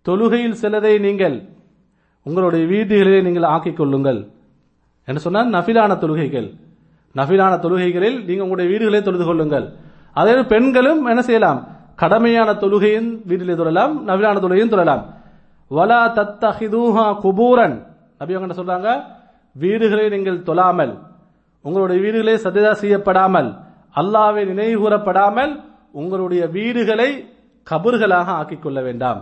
[0.05, 1.49] தொழுகையில் சிலதை நீங்கள்
[2.23, 4.27] உங்களுடைய வீடுகளிலே நீங்கள் ஆக்கிக் கொள்ளுங்கள்.
[5.05, 6.55] என்று சொன்னால் நஃபிலான தொழுகைகள்.
[7.15, 9.73] நஃபிலான தொழுகைகளில் நீங்கள் உங்களுடைய வீடுகளே தொழுது கொள்ளுங்கள்.
[10.19, 11.59] அதே பெண்களும் என்ன செய்யலாம்?
[12.01, 15.03] கடமையான தொழுகையும் வீட்டிலே தொழலாம் நவிலான தொழுகையும் தொழலாம்.
[15.71, 17.75] வலா தத்தஹிதூஹா குபூரன்.
[18.19, 18.89] அப்படி அவங்க என்ன சொல்றாங்க?
[19.55, 20.93] வீடுகளை நீங்கள் தொழாமல்
[21.65, 23.49] உங்களுடைய வீடுகளே சதிதா செய்யப்படாமல்
[23.99, 25.53] அல்லாவை நினைவுகூறப்படாமல்
[26.01, 27.09] உங்களுடைய வீடுகளை
[27.67, 29.19] கபர்களாக ஆக்கிக் கொள்ள வேண்டாம்.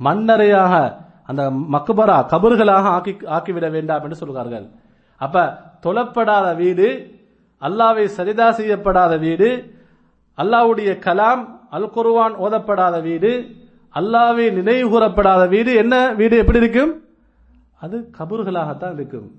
[0.00, 0.72] மண்ணறையாக
[1.30, 1.42] அந்த
[1.74, 4.66] மக்பரா கபர்களாக ஆக்கி ஆக்கிவிட வேண்டாம் என்று சொல்கிறார்கள்
[5.20, 5.44] அப்ப
[5.84, 6.88] தொழப்படாத வீடு
[7.62, 9.48] அல்லாவை சரிதா செய்யப்படாத வீடு
[10.38, 13.46] அல்லாவுடைய கலாம் அல் குருவான் ஓதப்படாத வீடு
[13.94, 15.74] அல்லாவை நினைவு கூறப்படாத வீடு.
[15.74, 16.36] என்ன வீடு?
[16.38, 17.02] எப்படி இருக்கும்?
[17.80, 19.30] அது கபூர்களாகத்தான் இருக்கும்.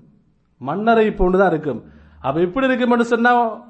[0.66, 1.84] மண்ணறை போன்றுதான் இருக்கும்.
[2.20, 3.60] அப்ப எப்படி இருக்கும் சொன்னா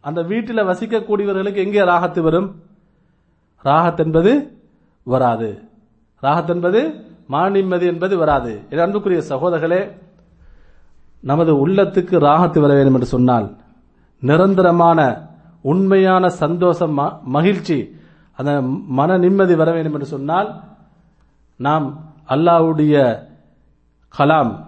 [0.00, 2.62] அந்த வீட்டில் வசிக்கக்கூடியவர்களுக்கு எங்கே ராகத்து வரும்?
[3.64, 4.58] ராகத் என்பது
[5.02, 5.62] வராது.
[6.22, 6.94] ராகத் என்பது
[7.30, 8.60] மாநிம்மதி என்பது வராது.
[8.70, 9.90] என் அன்புக்குரிய சகோதரர்களே
[11.20, 13.56] நமது உள்ளத்துக்கு ராகத்து வர வேண்டும் என்று சொன்னால்
[14.20, 15.30] நிரந்தரமான
[15.62, 17.96] உண்மையான சந்தோஷம் ம- மகிழ்ச்சி
[18.36, 20.60] அந்த மன நிம்மதி வர வேண்டும் என்று சொன்னால்
[21.56, 23.18] நாம் அல்லாஹ்வுடைய
[24.18, 24.64] கலாம்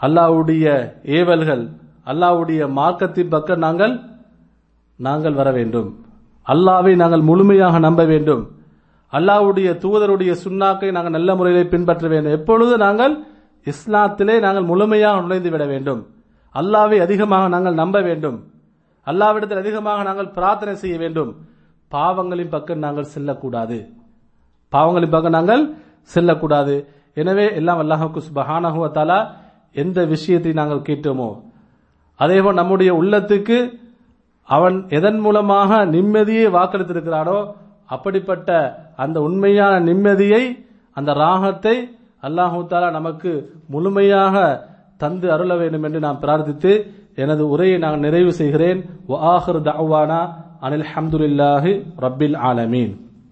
[0.00, 4.00] அல்லாஹ்வுடைய ஏவல்கள் அல்லாஹ்வுடைய மார்க்கத்தின் பக்கம் நாங்கள்
[4.96, 6.04] நாங்கள் வர வேண்டும்.
[6.46, 8.50] அல்லாவை நாங்கள் முழுமையாக நம்ப வேண்டும்.
[9.12, 12.32] அல்லாவுடைய தூதருடைய சுண்ணாக்கை நாங்கள் நல்ல முறையில் பின்பற்ற வேண்டும்.
[12.32, 13.24] எப்பொழுது நாங்கள்
[13.64, 16.06] இஸ்லாத்திலே நாங்கள் முழுமையாக நுழைந்து விட வேண்டும்.
[16.54, 18.51] அல்லாவை அதிகமாக நாங்கள் நம்ப வேண்டும்.
[19.06, 21.32] அல்லாவிடத்தில் அதிகமாக நாங்கள் பிரார்த்தனை செய்ய வேண்டும்.
[21.92, 23.78] பாவங்களின் பக்கம் நாங்கள் செல்லக்கூடாது.
[24.72, 25.64] பாவங்களின் பக்கம் நாங்கள்
[26.10, 26.74] செல்லக்கூடாது.
[27.16, 28.80] எனவே எல்லாம் அல்லாஹுக்கு சுபஹானஹு
[29.76, 31.30] எந்த விஷயத்தை நாங்கள் கேட்டோமோ
[32.20, 33.58] அதேபோல் நம்முடைய உள்ளத்துக்கு
[34.48, 37.38] அவன் எதன் மூலமாக நிம்மதியை வாக்களித்திருக்கிறானோ
[37.94, 38.48] அப்படிப்பட்ட
[38.96, 40.42] அந்த உண்மையான நிம்மதியை
[40.96, 41.76] அந்த ராகத்தை
[42.22, 43.30] அல்லாஹு தாலா நமக்கு
[43.68, 44.34] முழுமையாக
[44.96, 46.72] தந்து அருள வேண்டும் என்று நாம் பிரார்த்தித்து
[47.14, 48.80] எனது உரையை நான் நிறைவு செய்கிறேன்.
[49.08, 50.20] வ ஆஹிரு தஅவானா
[50.60, 52.92] அனில் ஹம்துலில்லாஹி ரப்பில் ஆலமீன்